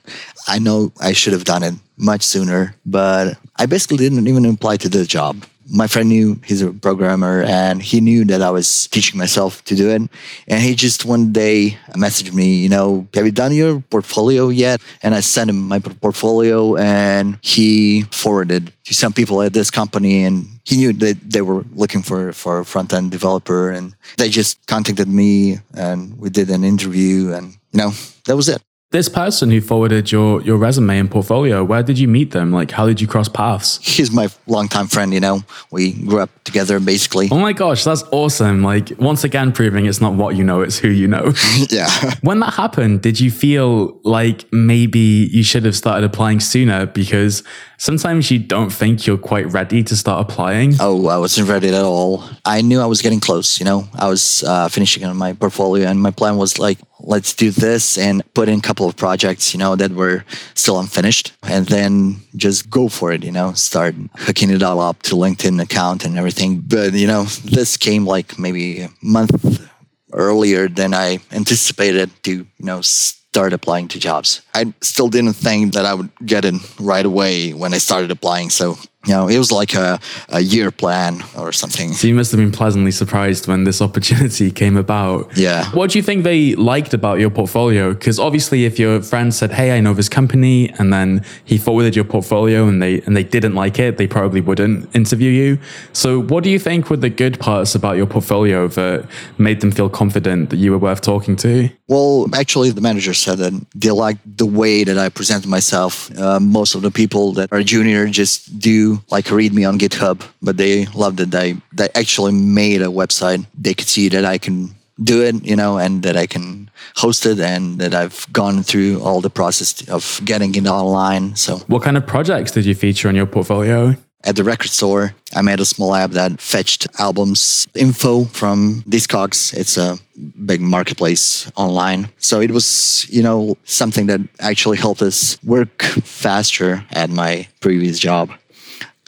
I 0.49 0.59
know 0.59 0.91
I 0.99 1.13
should 1.13 1.31
have 1.31 1.45
done 1.45 1.63
it 1.63 1.75
much 1.97 2.23
sooner, 2.23 2.75
but 2.85 3.37
I 3.55 3.67
basically 3.67 3.97
didn't 3.97 4.27
even 4.27 4.45
apply 4.45 4.77
to 4.77 4.89
the 4.89 5.05
job 5.05 5.45
my 5.67 5.87
friend 5.87 6.09
knew 6.09 6.39
he's 6.45 6.61
a 6.61 6.71
programmer 6.71 7.41
and 7.43 7.81
he 7.81 7.99
knew 8.01 8.23
that 8.25 8.41
I 8.41 8.51
was 8.51 8.87
teaching 8.87 9.17
myself 9.17 9.63
to 9.65 9.75
do 9.75 9.89
it. 9.89 10.01
And 10.47 10.61
he 10.61 10.75
just 10.75 11.05
one 11.05 11.31
day 11.31 11.77
messaged 11.91 12.33
me, 12.33 12.55
you 12.55 12.69
know, 12.69 13.07
have 13.13 13.25
you 13.25 13.31
done 13.31 13.53
your 13.53 13.79
portfolio 13.79 14.49
yet? 14.49 14.81
And 15.01 15.15
I 15.15 15.21
sent 15.21 15.49
him 15.49 15.67
my 15.67 15.79
portfolio 15.79 16.75
and 16.75 17.39
he 17.41 18.03
forwarded 18.11 18.71
to 18.85 18.93
some 18.93 19.13
people 19.13 19.41
at 19.41 19.53
this 19.53 19.71
company 19.71 20.23
and 20.23 20.45
he 20.65 20.77
knew 20.77 20.93
that 20.93 21.17
they 21.21 21.41
were 21.41 21.65
looking 21.73 22.03
for, 22.03 22.31
for 22.33 22.59
a 22.59 22.65
front 22.65 22.93
end 22.93 23.11
developer 23.11 23.71
and 23.71 23.95
they 24.17 24.29
just 24.29 24.65
contacted 24.67 25.07
me 25.07 25.59
and 25.73 26.17
we 26.19 26.29
did 26.29 26.49
an 26.49 26.63
interview 26.63 27.33
and, 27.33 27.55
you 27.71 27.79
know, 27.79 27.91
that 28.25 28.35
was 28.35 28.49
it 28.49 28.64
this 28.91 29.09
person 29.09 29.49
who 29.49 29.59
forwarded 29.59 30.11
your 30.11 30.41
your 30.43 30.57
resume 30.57 30.97
and 30.97 31.11
portfolio 31.11 31.63
where 31.63 31.83
did 31.83 31.97
you 31.99 32.07
meet 32.07 32.31
them? 32.31 32.51
Like 32.51 32.71
how 32.71 32.85
did 32.85 33.01
you 33.01 33.07
cross 33.07 33.27
paths? 33.27 33.79
He's 33.81 34.11
my 34.11 34.29
longtime 34.47 34.87
friend 34.87 35.13
you 35.13 35.19
know. 35.19 35.41
We 35.71 35.93
grew 35.93 36.19
up 36.21 36.29
together 36.43 36.79
basically. 36.79 37.27
Oh 37.31 37.39
my 37.39 37.51
gosh 37.51 37.83
that's 37.83 38.03
awesome. 38.11 38.63
Like 38.63 38.91
once 38.97 39.23
again 39.23 39.51
proving 39.51 39.85
it's 39.85 39.99
not 39.99 40.13
what 40.13 40.35
you 40.35 40.43
know 40.43 40.61
it's 40.61 40.77
who 40.77 40.89
you 40.89 41.07
know. 41.07 41.33
Yeah. 41.69 41.89
When 42.21 42.39
that 42.41 42.53
happened 42.53 43.01
did 43.01 43.19
you 43.19 43.31
feel 43.31 43.99
like 44.03 44.45
maybe 44.53 45.29
you 45.31 45.43
should 45.43 45.65
have 45.65 45.75
started 45.75 46.05
applying 46.05 46.39
sooner? 46.39 46.85
Because 46.85 47.43
sometimes 47.77 48.29
you 48.29 48.39
don't 48.39 48.69
think 48.71 49.05
you're 49.07 49.17
quite 49.17 49.51
ready 49.51 49.83
to 49.83 49.95
start 49.95 50.29
applying. 50.29 50.75
Oh 50.79 51.07
i 51.07 51.17
wasn't 51.17 51.49
ready 51.49 51.69
at 51.69 51.83
all. 51.83 52.23
I 52.45 52.61
knew 52.61 52.79
i 52.79 52.85
was 52.85 53.01
getting 53.01 53.19
close 53.19 53.59
you 53.59 53.65
know. 53.65 53.89
I 53.95 54.07
was 54.07 54.43
uh, 54.43 54.69
finishing 54.69 55.03
on 55.03 55.17
my 55.17 55.33
portfolio 55.33 55.87
and 55.87 55.99
my 56.01 56.11
plan 56.11 56.37
was 56.37 56.59
like 56.59 56.77
let's 57.05 57.33
do 57.33 57.51
this 57.51 57.97
and 57.97 58.23
put 58.33 58.49
in 58.49 58.59
a 58.59 58.61
couple 58.61 58.87
of 58.87 58.95
projects, 58.95 59.53
you 59.53 59.59
know, 59.59 59.75
that 59.75 59.91
were 59.91 60.25
still 60.53 60.79
unfinished 60.79 61.33
and 61.43 61.67
then 61.67 62.17
just 62.35 62.69
go 62.69 62.89
for 62.89 63.11
it, 63.11 63.23
you 63.23 63.31
know, 63.31 63.53
start 63.53 63.95
hooking 64.17 64.49
it 64.49 64.63
all 64.63 64.79
up 64.79 65.01
to 65.03 65.15
LinkedIn 65.15 65.61
account 65.61 66.03
and 66.03 66.17
everything. 66.17 66.59
But, 66.59 66.93
you 66.93 67.07
know, 67.07 67.23
this 67.23 67.77
came 67.77 68.05
like 68.05 68.39
maybe 68.39 68.81
a 68.81 68.89
month 69.01 69.67
earlier 70.11 70.67
than 70.67 70.93
I 70.93 71.19
anticipated 71.31 72.09
to, 72.23 72.31
you 72.31 72.47
know, 72.59 72.81
start 72.81 73.53
applying 73.53 73.87
to 73.89 73.99
jobs. 73.99 74.41
I 74.53 74.73
still 74.81 75.09
didn't 75.09 75.33
think 75.33 75.73
that 75.73 75.85
I 75.85 75.93
would 75.93 76.09
get 76.25 76.45
it 76.45 76.55
right 76.79 77.05
away 77.05 77.51
when 77.51 77.73
I 77.73 77.79
started 77.79 78.09
applying. 78.09 78.49
So 78.49 78.77
You 79.05 79.13
know, 79.13 79.27
it 79.27 79.37
was 79.37 79.51
like 79.51 79.73
a, 79.75 79.99
a 80.29 80.41
year 80.41 80.71
plan 80.71 81.23
or 81.37 81.51
something. 81.51 81.93
So 81.93 82.07
you 82.07 82.15
must 82.15 82.31
have 82.31 82.39
been 82.39 82.51
pleasantly 82.51 82.91
surprised 82.91 83.47
when 83.47 83.63
this 83.63 83.81
opportunity 83.87 84.51
came 84.51 84.77
about. 84.77 85.37
Yeah. 85.37 85.69
What 85.71 85.91
do 85.91 85.99
you 85.99 86.03
think 86.03 86.23
they 86.23 86.55
liked 86.55 86.93
about 86.93 87.19
your 87.19 87.29
portfolio? 87.29 87.93
Because 87.93 88.19
obviously, 88.19 88.65
if 88.65 88.79
your 88.79 89.01
friend 89.01 89.33
said, 89.33 89.51
"Hey, 89.51 89.77
I 89.77 89.79
know 89.79 89.93
this 89.93 90.09
company," 90.09 90.69
and 90.79 90.91
then 90.91 91.23
he 91.43 91.57
forwarded 91.57 91.95
your 91.95 92.05
portfolio 92.05 92.67
and 92.67 92.81
they 92.81 93.01
and 93.01 93.15
they 93.15 93.23
didn't 93.23 93.55
like 93.55 93.79
it, 93.79 93.97
they 93.97 94.07
probably 94.07 94.41
wouldn't 94.41 94.93
interview 94.95 95.29
you. 95.29 95.59
So, 95.93 96.21
what 96.21 96.43
do 96.43 96.49
you 96.49 96.59
think 96.59 96.89
were 96.89 96.97
the 96.97 97.09
good 97.09 97.39
parts 97.39 97.75
about 97.75 97.97
your 97.97 98.07
portfolio 98.07 98.67
that 98.69 99.07
made 99.37 99.61
them 99.61 99.71
feel 99.71 99.89
confident 99.89 100.49
that 100.49 100.57
you 100.57 100.71
were 100.71 100.77
worth 100.77 101.01
talking 101.01 101.35
to? 101.37 101.69
Well, 101.87 102.27
actually, 102.33 102.71
the 102.71 102.81
manager 102.81 103.13
said 103.13 103.37
that 103.39 103.53
they 103.75 103.91
liked 103.91 104.37
the 104.37 104.45
way 104.45 104.83
that 104.83 104.97
I 104.97 105.09
presented 105.09 105.47
myself. 105.47 106.09
Uh, 106.17 106.39
most 106.39 106.75
of 106.75 106.81
the 106.81 106.91
people 106.91 107.33
that 107.33 107.51
are 107.51 107.61
junior 107.61 108.07
just 108.07 108.59
do 108.59 108.94
like 109.09 109.29
read 109.31 109.53
me 109.53 109.65
on 109.65 109.77
GitHub, 109.79 110.21
but 110.41 110.57
they 110.57 110.85
loved 110.93 111.17
that 111.17 111.35
I 111.35 111.61
they 111.73 111.89
actually 111.95 112.33
made 112.33 112.81
a 112.81 112.87
website. 112.87 113.45
They 113.57 113.73
could 113.73 113.87
see 113.87 114.09
that 114.09 114.25
I 114.25 114.37
can 114.37 114.75
do 115.03 115.21
it, 115.21 115.43
you 115.43 115.55
know, 115.55 115.77
and 115.77 116.03
that 116.03 116.15
I 116.15 116.25
can 116.25 116.69
host 116.95 117.25
it, 117.25 117.39
and 117.39 117.79
that 117.79 117.93
I've 117.93 118.25
gone 118.31 118.63
through 118.63 119.01
all 119.01 119.21
the 119.21 119.29
process 119.29 119.87
of 119.89 120.21
getting 120.23 120.55
it 120.55 120.67
online. 120.67 121.35
So 121.35 121.57
What 121.67 121.83
kind 121.83 121.97
of 121.97 122.05
projects 122.07 122.51
did 122.51 122.65
you 122.65 122.75
feature 122.75 123.09
on 123.09 123.15
your 123.15 123.25
portfolio? 123.25 123.95
at 124.25 124.35
the 124.35 124.43
record 124.43 124.71
store, 124.71 125.13
I 125.35 125.41
made 125.41 125.59
a 125.59 125.65
small 125.65 125.93
app 125.93 126.11
that 126.11 126.41
fetched 126.41 126.87
albums 126.99 127.67
info 127.75 128.25
from 128.25 128.83
Discogs. 128.89 129.53
It's 129.53 129.77
a 129.77 129.97
big 130.45 130.61
marketplace 130.61 131.51
online. 131.55 132.09
So 132.17 132.41
it 132.41 132.51
was, 132.51 133.05
you 133.09 133.21
know, 133.21 133.55
something 133.65 134.07
that 134.07 134.21
actually 134.39 134.77
helped 134.77 135.01
us 135.01 135.37
work 135.43 135.83
faster 135.83 136.83
at 136.91 137.09
my 137.09 137.47
previous 137.61 137.99
job. 137.99 138.31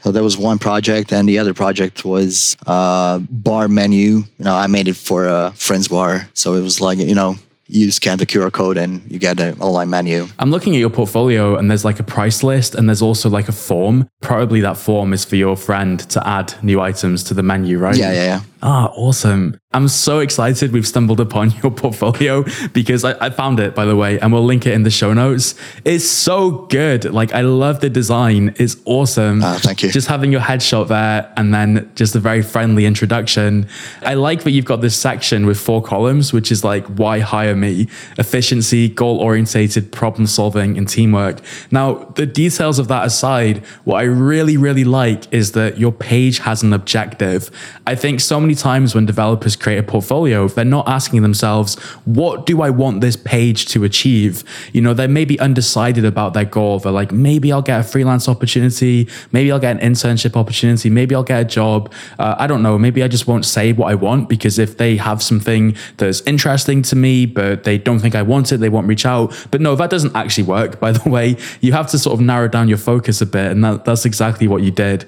So 0.04 0.12
that 0.12 0.24
was 0.24 0.38
one 0.38 0.60
project, 0.60 1.12
and 1.12 1.28
the 1.28 1.40
other 1.40 1.54
project 1.54 2.06
was 2.06 2.56
uh, 2.68 3.20
bar 3.30 3.68
menu. 3.68 4.24
You 4.38 4.46
know, 4.46 4.56
I 4.56 4.68
made 4.68 4.88
it 4.88 4.96
for 4.96 5.26
a 5.26 5.52
friend's 5.56 5.88
bar, 5.88 6.30
so 6.34 6.54
it 6.54 6.62
was 6.62 6.80
like 6.80 7.00
you 7.00 7.16
know, 7.16 7.36
you 7.68 7.92
scan 7.92 8.18
the 8.18 8.26
QR 8.26 8.52
code 8.52 8.78
and 8.78 9.02
you 9.12 9.20
get 9.20 9.40
an 9.40 9.60
online 9.60 9.90
menu. 9.90 10.28
I'm 10.40 10.52
looking 10.52 10.74
at 10.76 10.80
your 10.80 10.90
portfolio 10.90 11.58
and 11.58 11.70
there's 11.70 11.84
like 11.84 12.00
a 12.00 12.04
price 12.04 12.44
list 12.44 12.76
and 12.76 12.88
there's 12.88 13.02
also 13.02 13.30
like 13.30 13.50
a 13.50 13.52
form. 13.52 14.10
Probably 14.22 14.62
that 14.62 14.78
form 14.78 15.14
is 15.14 15.26
for 15.26 15.36
your 15.36 15.58
friend 15.58 16.00
to 16.12 16.28
add 16.28 16.54
new 16.64 16.80
items 16.80 17.24
to 17.26 17.34
the 17.34 17.44
menu, 17.44 17.78
right? 17.78 17.98
Yeah, 17.98 18.14
yeah, 18.14 18.24
yeah. 18.24 18.42
Ah, 18.62 18.92
awesome. 18.96 19.60
I'm 19.74 19.88
so 19.90 20.20
excited 20.20 20.72
we've 20.72 20.88
stumbled 20.88 21.20
upon 21.20 21.52
your 21.62 21.72
portfolio 21.72 22.44
because 22.74 23.04
I, 23.04 23.26
I, 23.26 23.30
found 23.30 23.60
it, 23.60 23.76
by 23.76 23.86
the 23.86 23.96
way, 23.96 24.20
and 24.20 24.34
we'll 24.34 24.46
link 24.46 24.66
it 24.66 24.74
in 24.74 24.84
the 24.84 24.90
show 24.90 25.14
notes. 25.14 25.54
It's 25.86 26.08
so 26.10 26.66
good. 26.68 27.04
Like, 27.06 27.34
I 27.34 27.42
love 27.42 27.82
the 27.82 27.90
design. 27.90 28.56
It's 28.58 28.78
awesome. 28.86 29.44
Ah, 29.44 29.60
thank 29.62 29.84
you. 29.84 29.92
Just 29.92 30.08
having 30.08 30.32
your 30.32 30.42
headshot 30.42 30.88
there 30.88 31.32
and 31.38 31.54
then 31.54 31.92
just 31.94 32.16
a 32.16 32.20
very 32.20 32.42
friendly 32.42 32.86
introduction. 32.86 33.68
I 34.02 34.16
like 34.16 34.44
that 34.46 34.52
you've 34.52 34.66
got 34.66 34.82
this 34.82 34.96
section 34.96 35.46
with 35.46 35.60
four 35.60 35.84
columns, 35.84 36.34
which 36.34 36.52
is 36.52 36.64
like, 36.64 36.86
why 36.88 37.20
hire 37.20 37.56
me? 37.56 37.88
Efficiency, 38.18 38.90
goal 38.90 39.20
orientated, 39.20 39.92
problem 39.92 40.26
solving, 40.26 40.78
and 40.78 40.90
teamwork. 40.90 41.42
Now, 41.72 42.06
the 42.16 42.26
details 42.26 42.80
of 42.80 42.88
that 42.88 43.06
aside, 43.06 43.58
what 43.84 43.98
I 43.98 44.04
really, 44.04 44.58
really 44.58 44.86
like 44.86 45.32
is 45.32 45.52
that 45.52 45.78
your 45.78 45.92
page 45.92 46.40
has 46.40 46.64
an 46.64 46.74
objective. 46.74 47.52
I 47.86 47.94
think 47.94 48.22
so 48.22 48.40
many 48.40 48.47
times 48.56 48.96
when 48.96 49.06
developers 49.06 49.56
create 49.56 49.78
a 49.78 49.84
portfolio, 49.84 50.48
they're 50.48 50.66
not 50.66 50.88
asking 50.88 51.22
themselves, 51.22 51.76
what 52.06 52.46
do 52.46 52.62
I 52.62 52.70
want 52.70 53.02
this 53.02 53.16
page 53.16 53.66
to 53.68 53.84
achieve? 53.84 54.44
You 54.74 54.82
know, 54.82 54.94
they 54.94 55.08
may 55.08 55.26
be 55.26 55.40
undecided 55.40 56.06
about 56.06 56.34
their 56.34 56.46
goal. 56.46 56.80
They're 56.80 56.92
like, 56.92 57.12
maybe 57.12 57.52
I'll 57.52 57.62
get 57.62 57.80
a 57.80 57.84
freelance 57.84 58.28
opportunity. 58.28 59.08
Maybe 59.32 59.52
I'll 59.52 59.60
get 59.60 59.82
an 59.82 59.94
internship 59.94 60.36
opportunity. 60.36 60.90
Maybe 60.90 61.16
I'll 61.16 61.24
get 61.24 61.42
a 61.42 61.46
job. 61.46 61.92
Uh, 62.20 62.36
I 62.38 62.48
don't 62.48 62.64
know. 62.64 62.78
Maybe 62.78 63.04
I 63.04 63.08
just 63.08 63.28
won't 63.28 63.46
say 63.46 63.74
what 63.74 63.92
I 63.92 63.96
want 63.96 64.30
because 64.30 64.60
if 64.60 64.78
they 64.78 64.98
have 64.98 65.22
something 65.22 65.76
that's 65.98 66.22
interesting 66.22 66.82
to 66.84 66.96
me, 66.96 67.26
but 67.26 67.64
they 67.64 67.78
don't 67.78 68.00
think 68.00 68.16
I 68.16 68.22
want 68.22 68.52
it, 68.52 68.58
they 68.58 68.70
won't 68.70 68.88
reach 68.88 69.06
out. 69.06 69.34
But 69.52 69.62
no, 69.62 69.76
that 69.76 69.90
doesn't 69.90 70.16
actually 70.16 70.46
work, 70.46 70.80
by 70.80 70.92
the 70.92 71.10
way. 71.18 71.38
You 71.62 71.74
have 71.74 71.90
to 71.92 72.00
sort 72.00 72.14
of 72.14 72.26
narrow 72.26 72.48
down 72.48 72.68
your 72.68 72.78
focus 72.78 73.22
a 73.22 73.26
bit. 73.26 73.52
And 73.52 73.64
that, 73.64 73.86
that's 73.86 74.06
exactly 74.06 74.48
what 74.48 74.62
you 74.62 74.72
did. 74.72 75.06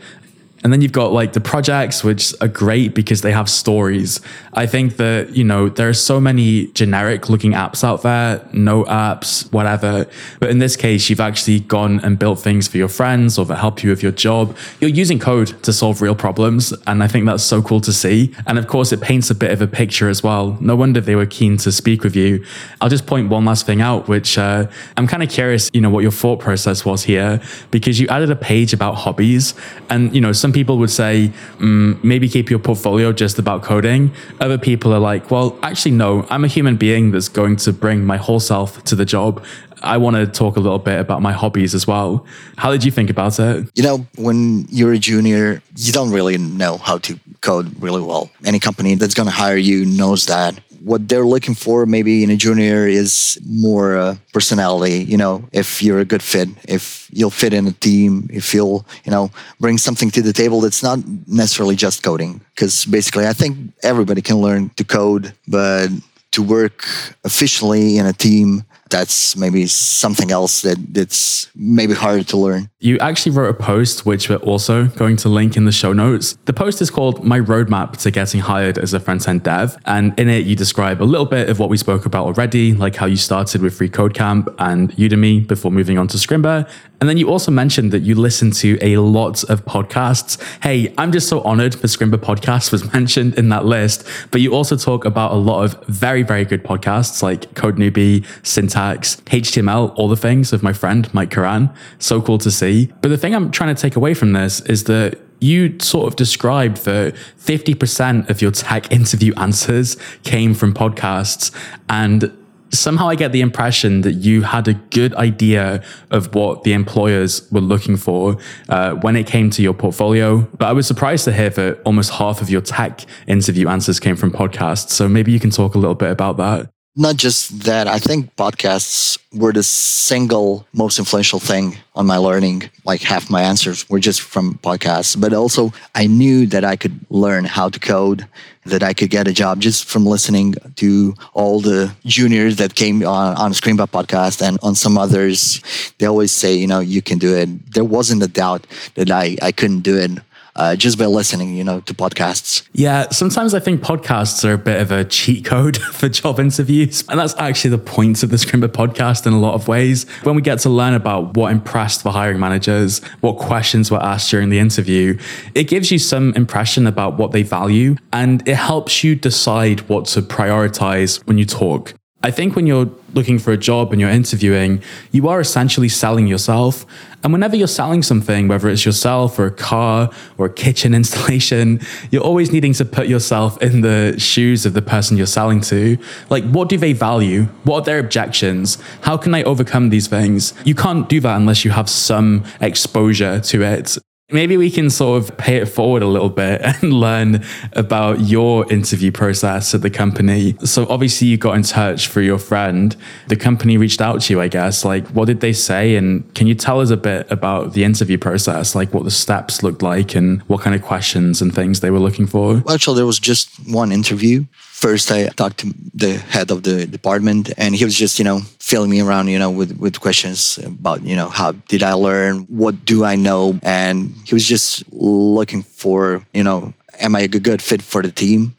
And 0.63 0.74
then 0.74 0.82
you've 0.82 0.91
got 0.91 1.12
like 1.12 1.34
the 1.34 1.41
projects, 1.41 2.04
which 2.04 2.34
are 2.41 2.48
great 2.48 2.93
because 2.93 3.22
they 3.22 3.32
have 3.32 3.50
stories. 3.50 4.19
I 4.54 4.65
think 4.65 4.98
that, 4.98 5.36
you 5.36 5.43
know, 5.43 5.69
there 5.69 5.88
are 5.88 5.93
so 5.93 6.19
many 6.19 6.67
generic 6.67 7.30
looking 7.30 7.54
apps 7.54 7.84
out 7.84 8.02
there, 8.02 8.45
no 8.52 8.84
apps, 8.86 9.52
whatever. 9.54 10.06
But 10.39 10.50
in 10.50 10.60
this 10.60 10.76
case, 10.76 11.10
you've 11.10 11.22
actually 11.22 11.62
gone 11.62 12.00
and 12.02 12.19
built 12.19 12.39
things 12.39 12.67
for 12.67 12.78
your 12.78 12.89
friends 12.89 13.38
or 13.38 13.45
that 13.45 13.58
help 13.58 13.84
you 13.84 13.89
with 13.89 14.04
your 14.04 14.12
job. 14.12 14.56
You're 14.80 14.89
using 14.89 15.19
code 15.19 15.62
to 15.63 15.72
solve 15.72 16.02
real 16.02 16.15
problems. 16.15 16.74
And 16.88 17.04
I 17.04 17.08
think 17.08 17.26
that's 17.26 17.43
so 17.43 17.62
cool 17.62 17.82
to 17.82 17.93
see. 17.93 18.34
And 18.45 18.60
of 18.60 18.67
course, 18.67 18.91
it 18.91 19.02
paints 19.02 19.30
a 19.30 19.36
bit 19.36 19.52
of 19.52 19.62
a 19.62 19.67
picture 19.67 20.10
as 20.10 20.24
well. 20.24 20.58
No 20.60 20.76
wonder 20.76 21.00
they 21.00 21.15
were 21.15 21.26
keen 21.26 21.58
to 21.58 21.72
speak 21.72 22.04
with 22.04 22.15
you. 22.15 22.43
I'll 22.82 22.89
just 22.89 23.06
point 23.06 23.30
one 23.30 23.45
last 23.45 23.65
thing 23.65 23.82
out, 23.82 24.08
which 24.08 24.38
uh, 24.38 24.67
I'm 24.98 25.08
kind 25.08 25.24
of 25.24 25.30
curious, 25.30 25.69
you 25.74 25.82
know, 25.82 25.89
what 25.89 26.02
your 26.02 26.12
thought 26.12 26.39
process 26.39 26.84
was 26.84 27.04
here 27.04 27.41
because 27.72 28.00
you 28.00 28.08
added 28.08 28.30
a 28.30 28.36
page 28.36 28.74
about 28.74 28.95
hobbies 28.95 29.54
and, 29.89 30.13
you 30.13 30.22
know, 30.22 30.32
some 30.32 30.48
some 30.49 30.53
people 30.53 30.79
would 30.79 30.89
say 30.89 31.31
mm, 31.59 32.03
maybe 32.03 32.27
keep 32.27 32.49
your 32.49 32.57
portfolio 32.57 33.13
just 33.13 33.38
about 33.38 33.62
coding. 33.62 34.12
Other 34.39 34.57
people 34.57 34.91
are 34.91 34.99
like, 34.99 35.29
well, 35.29 35.59
actually, 35.62 35.91
no, 35.91 36.25
I'm 36.31 36.43
a 36.43 36.47
human 36.47 36.75
being 36.75 37.12
that's 37.12 37.29
going 37.29 37.55
to 37.57 37.71
bring 37.71 38.03
my 38.03 38.17
whole 38.17 38.39
self 38.39 38.83
to 38.85 38.95
the 38.95 39.05
job. 39.05 39.45
I 39.83 39.97
want 39.97 40.15
to 40.15 40.25
talk 40.25 40.57
a 40.57 40.59
little 40.59 40.79
bit 40.79 40.99
about 40.99 41.21
my 41.21 41.33
hobbies 41.33 41.75
as 41.75 41.85
well. 41.85 42.25
How 42.57 42.71
did 42.71 42.83
you 42.83 42.89
think 42.89 43.12
about 43.12 43.39
it? 43.39 43.69
You 43.75 43.83
know, 43.83 44.07
when 44.17 44.65
you're 44.69 44.93
a 44.93 44.97
junior, 44.97 45.62
you 45.75 45.91
don't 45.93 46.12
really 46.12 46.39
know 46.39 46.77
how 46.77 46.97
to 46.97 47.19
code 47.41 47.79
really 47.79 48.01
well. 48.01 48.31
Any 48.43 48.59
company 48.59 48.95
that's 48.95 49.13
going 49.13 49.29
to 49.29 49.35
hire 49.35 49.55
you 49.55 49.85
knows 49.85 50.25
that 50.25 50.59
what 50.82 51.08
they're 51.08 51.26
looking 51.26 51.56
for 51.56 51.86
maybe 51.86 52.24
in 52.24 52.30
a 52.30 52.36
junior 52.36 52.88
is 52.88 53.39
more 53.46 53.98
uh, 53.98 54.15
personality 54.34 55.04
you 55.04 55.18
know 55.18 55.48
if 55.52 55.82
you're 55.82 56.00
a 56.00 56.06
good 56.06 56.24
fit 56.24 56.50
if 56.68 57.10
you'll 57.12 57.30
fit 57.30 57.54
in 57.54 57.68
a 57.68 57.72
team 57.72 58.28
if 58.32 58.54
you'll 58.54 58.86
you 59.04 59.12
know 59.12 59.32
bring 59.60 59.78
something 59.78 60.10
to 60.12 60.22
the 60.22 60.34
table 60.34 60.62
that's 60.62 60.84
not 60.84 61.00
necessarily 61.28 61.76
just 61.76 62.04
coding. 62.04 62.42
Because 62.56 62.86
basically 62.86 63.28
i 63.28 63.34
think 63.34 63.58
everybody 63.84 64.22
can 64.22 64.38
learn 64.38 64.70
to 64.78 64.84
code 64.84 65.34
but 65.48 65.89
to 66.32 66.44
work 66.44 66.86
efficiently 67.26 67.98
in 67.98 68.06
a 68.06 68.13
team 68.13 68.63
that's 68.89 69.36
maybe 69.36 69.67
something 69.67 70.32
else 70.32 70.62
that 70.62 70.78
that's 70.93 71.49
maybe 71.56 71.93
harder 71.93 72.23
to 72.23 72.38
learn. 72.38 72.69
You 72.80 72.97
actually 72.99 73.34
wrote 73.34 73.49
a 73.49 73.54
post, 73.54 74.06
which 74.06 74.30
we're 74.30 74.38
also 74.38 74.86
going 74.86 75.17
to 75.17 75.30
link 75.30 75.58
in 75.58 75.65
the 75.65 75.71
show 75.71 75.93
notes. 75.93 76.38
The 76.45 76.54
post 76.54 76.82
is 76.82 76.89
called 76.89 77.23
My 77.23 77.39
Roadmap 77.39 77.97
to 77.97 78.12
Getting 78.12 78.41
Hired 78.41 78.78
as 78.78 78.93
a 78.93 78.99
Front 78.99 79.28
End 79.28 79.43
Dev. 79.43 79.78
And 79.86 80.17
in 80.19 80.30
it, 80.30 80.45
you 80.45 80.56
describe 80.56 81.02
a 81.02 81.04
little 81.04 81.25
bit 81.25 81.49
of 81.49 81.60
what 81.60 81.69
we 81.69 81.78
spoke 81.78 82.06
about 82.06 82.25
already, 82.25 82.73
like 82.73 82.95
how 82.95 83.06
you 83.06 83.17
started 83.17 83.62
with 83.62 83.75
Free 83.75 83.89
Code 83.89 84.13
Camp 84.13 84.49
and 84.60 84.91
Udemy 84.93 85.47
before 85.47 85.71
moving 85.71 85.97
on 85.97 86.08
to 86.08 86.17
Scrimba. 86.17 86.69
And 86.99 87.09
then 87.09 87.17
you 87.17 87.29
also 87.29 87.51
mentioned 87.51 87.91
that 87.91 88.01
you 88.01 88.15
listen 88.15 88.51
to 88.51 88.77
a 88.81 88.97
lot 88.97 89.43
of 89.45 89.63
podcasts. 89.65 90.41
Hey, 90.62 90.93
I'm 90.97 91.12
just 91.12 91.29
so 91.29 91.41
honored 91.41 91.73
the 91.73 91.88
Scrimba 91.88 92.17
podcast 92.17 92.71
was 92.71 92.91
mentioned 92.93 93.35
in 93.35 93.49
that 93.49 93.65
list. 93.65 94.05
But 94.31 94.41
you 94.41 94.53
also 94.53 94.75
talk 94.75 95.05
about 95.05 95.31
a 95.31 95.35
lot 95.35 95.63
of 95.63 95.81
very, 95.88 96.23
very 96.23 96.43
good 96.43 96.63
podcasts 96.63 97.23
like 97.23 97.53
Code 97.55 97.77
Newbie, 97.77 98.25
Syntax, 98.45 99.17
HTML, 99.27 99.93
all 99.95 100.09
the 100.09 100.17
things 100.17 100.51
of 100.51 100.62
my 100.62 100.73
friend 100.73 101.12
Mike 101.13 101.31
Karan. 101.31 101.69
So 101.99 102.21
cool 102.21 102.38
to 102.39 102.51
see. 102.51 102.91
But 103.01 103.09
the 103.09 103.17
thing 103.17 103.33
I'm 103.33 103.51
trying 103.51 103.73
to 103.73 103.81
take 103.81 103.95
away 103.95 104.13
from 104.13 104.33
this 104.33 104.59
is 104.62 104.83
that 104.85 105.19
you 105.39 105.79
sort 105.79 106.07
of 106.07 106.15
described 106.15 106.83
that 106.85 107.15
50% 107.39 108.29
of 108.29 108.41
your 108.41 108.51
tech 108.51 108.91
interview 108.91 109.33
answers 109.35 109.95
came 110.23 110.53
from 110.53 110.73
podcasts 110.73 111.55
and 111.88 112.35
somehow 112.71 113.10
I 113.10 113.15
get 113.15 113.32
the 113.32 113.41
impression 113.41 114.01
that 114.01 114.13
you 114.13 114.41
had 114.43 114.67
a 114.67 114.73
good 114.73 115.13
idea 115.15 115.84
of 116.12 116.34
what 116.34 116.63
the 116.63 116.73
employers 116.73 117.49
were 117.51 117.62
looking 117.62 117.97
for 117.97 118.38
uh, 118.69 118.93
when 118.95 119.15
it 119.15 119.27
came 119.27 119.49
to 119.51 119.62
your 119.62 119.73
portfolio. 119.73 120.41
But 120.58 120.67
I 120.67 120.73
was 120.73 120.88
surprised 120.88 121.25
to 121.25 121.34
hear 121.34 121.49
that 121.51 121.82
almost 121.86 122.12
half 122.12 122.41
of 122.41 122.49
your 122.49 122.62
tech 122.62 123.05
interview 123.27 123.67
answers 123.67 123.99
came 123.99 124.15
from 124.15 124.32
podcasts. 124.32 124.89
So 124.89 125.08
maybe 125.08 125.32
you 125.32 125.39
can 125.39 125.49
talk 125.49 125.75
a 125.75 125.77
little 125.77 125.95
bit 125.95 126.12
about 126.12 126.38
that. 126.38 126.69
Not 126.99 127.15
just 127.15 127.62
that, 127.62 127.88
I 127.88 127.97
think 127.97 128.35
podcasts 128.35 129.17
were 129.33 129.53
the 129.53 129.63
single 129.63 130.67
most 130.73 130.99
influential 130.99 131.39
thing 131.39 131.77
on 131.95 132.05
my 132.05 132.17
learning. 132.17 132.69
Like 132.83 132.99
half 132.99 133.29
my 133.29 133.41
answers 133.41 133.89
were 133.89 134.01
just 134.01 134.19
from 134.19 134.55
podcasts, 134.55 135.15
but 135.17 135.31
also 135.31 135.71
I 135.95 136.07
knew 136.07 136.45
that 136.47 136.65
I 136.65 136.75
could 136.75 136.99
learn 137.09 137.45
how 137.45 137.69
to 137.69 137.79
code, 137.79 138.27
that 138.65 138.83
I 138.83 138.93
could 138.93 139.12
get 139.12 139.29
a 139.29 139.31
job 139.31 139.62
just 139.62 139.85
from 139.85 140.05
listening 140.05 140.55
to 140.75 141.15
all 141.33 141.62
the 141.62 141.95
juniors 142.03 142.57
that 142.57 142.75
came 142.75 143.01
on, 143.07 143.38
on 143.38 143.53
Scrimba 143.53 143.88
podcast 143.88 144.45
and 144.45 144.59
on 144.62 144.75
some 144.75 144.97
others. 144.97 145.62
They 145.99 146.05
always 146.05 146.33
say, 146.33 146.53
you 146.53 146.67
know, 146.67 146.81
you 146.81 147.01
can 147.01 147.17
do 147.17 147.33
it. 147.33 147.71
There 147.75 147.85
wasn't 147.85 148.23
a 148.23 148.27
doubt 148.27 148.67
that 148.95 149.09
I, 149.09 149.38
I 149.41 149.53
couldn't 149.53 149.83
do 149.83 149.97
it. 149.97 150.12
Uh, 150.55 150.75
just 150.75 150.97
by 150.97 151.05
listening, 151.05 151.55
you 151.55 151.63
know, 151.63 151.81
to 151.81 151.93
podcasts. 151.93 152.67
Yeah, 152.73 153.09
sometimes 153.09 153.53
I 153.53 153.59
think 153.59 153.81
podcasts 153.81 154.43
are 154.47 154.53
a 154.53 154.57
bit 154.57 154.81
of 154.81 154.91
a 154.91 155.05
cheat 155.05 155.45
code 155.45 155.77
for 155.93 156.09
job 156.09 156.39
interviews. 156.39 157.03
And 157.09 157.19
that's 157.19 157.35
actually 157.38 157.71
the 157.71 157.77
point 157.77 158.23
of 158.23 158.29
the 158.29 158.38
Scrimba 158.38 158.67
podcast 158.67 159.25
in 159.25 159.33
a 159.33 159.39
lot 159.39 159.53
of 159.53 159.67
ways. 159.67 160.09
When 160.23 160.35
we 160.35 160.41
get 160.41 160.59
to 160.59 160.69
learn 160.69 160.93
about 160.93 161.35
what 161.35 161.51
impressed 161.51 162.03
the 162.03 162.12
hiring 162.12 162.39
managers, 162.39 163.03
what 163.21 163.38
questions 163.38 163.91
were 163.91 164.01
asked 164.01 164.31
during 164.31 164.49
the 164.49 164.59
interview, 164.59 165.17
it 165.55 165.65
gives 165.65 165.91
you 165.91 165.99
some 165.99 166.33
impression 166.35 166.88
about 166.88 167.17
what 167.17 167.31
they 167.31 167.43
value 167.43 167.95
and 168.13 168.47
it 168.47 168.55
helps 168.55 169.03
you 169.03 169.15
decide 169.15 169.81
what 169.89 170.05
to 170.05 170.21
prioritize 170.21 171.25
when 171.27 171.38
you 171.38 171.45
talk. 171.45 171.93
I 172.21 172.32
think 172.32 172.53
when 172.53 172.67
you're 172.67 172.89
looking 173.13 173.39
for 173.39 173.53
a 173.53 173.58
job 173.58 173.93
and 173.93 174.01
you're 174.01 174.10
interviewing, 174.10 174.84
you 175.12 175.29
are 175.29 175.39
essentially 175.39 175.88
selling 175.88 176.27
yourself. 176.27 176.86
And 177.23 177.32
whenever 177.32 177.55
you're 177.55 177.67
selling 177.67 178.03
something, 178.03 178.49
whether 178.49 178.67
it's 178.67 178.86
yourself 178.86 179.39
or 179.39 179.45
a 179.45 179.51
car 179.51 180.10
or 180.38 180.47
a 180.47 180.53
kitchen 180.53 180.93
installation, 181.01 181.79
you're 182.12 182.23
always 182.23 182.51
needing 182.51 182.73
to 182.73 182.84
put 182.84 183.08
yourself 183.08 183.62
in 183.62 183.82
the 183.82 184.15
shoes 184.19 184.65
of 184.65 184.73
the 184.73 184.82
person 184.82 185.15
you're 185.15 185.27
selling 185.27 185.62
to. 185.62 185.97
Like, 186.29 186.43
what 186.43 186.67
do 186.67 186.77
they 186.77 186.91
value? 186.91 187.43
What 187.63 187.82
are 187.82 187.86
their 187.86 187.99
objections? 187.99 188.77
How 189.01 189.15
can 189.15 189.34
I 189.34 189.43
overcome 189.43 189.89
these 189.89 190.08
things? 190.08 190.53
You 190.65 190.75
can't 190.75 191.08
do 191.08 191.21
that 191.21 191.38
unless 191.38 191.63
you 191.63 191.71
have 191.71 191.89
some 191.89 192.43
exposure 192.60 193.39
to 193.39 193.63
it. 193.63 193.97
Maybe 194.32 194.58
we 194.58 194.70
can 194.70 194.89
sort 194.89 195.24
of 195.24 195.38
pay 195.38 195.58
it 195.58 195.65
forward 195.65 196.04
a 196.04 196.08
little 196.08 196.30
bit 196.30 196.62
and 196.82 196.94
learn 196.94 197.44
about 197.74 198.22
your 198.22 198.72
interview 198.72 199.12
process 199.12 199.74
at 199.74 199.82
the 199.82 199.89
company. 199.89 200.56
So, 200.63 200.86
obviously, 200.88 201.28
you 201.28 201.38
got 201.38 201.56
in 201.56 201.63
touch 201.63 202.08
for 202.08 202.22
your 202.22 202.38
friend. 202.38 202.96
The 203.28 203.36
company 203.36 203.78
reached 203.78 204.02
out 204.02 204.22
to 204.22 204.34
you, 204.34 204.42
I 204.42 204.48
guess. 204.48 204.86
Like, 204.86 205.08
what 205.08 205.26
did 205.26 205.42
they 205.42 205.54
say? 205.54 205.96
And 205.96 206.34
can 206.36 206.48
you 206.48 206.56
tell 206.56 206.80
us 206.80 206.89
a 206.92 206.98
bit 206.98 207.30
about 207.32 207.74
the 207.74 207.84
interview 207.84 208.18
process, 208.18 208.76
like 208.76 208.94
what 208.94 209.04
the 209.04 209.12
steps 209.12 209.63
looked 209.63 209.82
like 209.82 210.15
and 210.15 210.42
what 210.44 210.62
kind 210.62 210.76
of 210.76 210.82
questions 210.82 211.42
and 211.42 211.54
things 211.54 211.80
they 211.80 211.89
were 211.89 212.00
looking 212.00 212.28
for? 212.28 212.56
Well, 212.58 212.76
actually, 212.76 212.98
there 212.98 213.06
was 213.06 213.20
just 213.20 213.50
one 213.68 213.92
interview. 213.92 214.46
First, 214.80 215.12
I 215.12 215.28
talked 215.28 215.58
to 215.58 215.74
the 215.94 216.13
head 216.32 216.52
of 216.52 216.63
the 216.63 216.88
department, 216.88 217.52
and 217.58 217.76
he 217.76 217.84
was 217.84 217.96
just, 217.96 218.18
you 218.18 218.24
know, 218.24 218.39
filling 218.60 218.89
me 218.89 219.02
around, 219.02 219.28
you 219.28 219.38
know, 219.38 219.52
with, 219.52 219.78
with 219.78 220.00
questions 220.00 220.58
about, 220.58 221.04
you 221.04 221.18
know, 221.18 221.28
how 221.28 221.52
did 221.52 221.84
I 221.84 221.92
learn? 221.92 222.48
What 222.48 222.86
do 222.86 223.04
I 223.04 223.18
know? 223.18 223.60
And 223.62 224.15
he 224.24 224.34
was 224.34 224.46
just 224.48 224.86
looking 224.94 225.63
for, 225.63 226.26
you 226.34 226.46
know, 226.46 226.74
am 227.02 227.13
I 227.13 227.22
a 227.24 227.28
good 227.28 227.62
fit 227.62 227.82
for 227.82 228.02
the 228.02 228.10
team? 228.10 228.56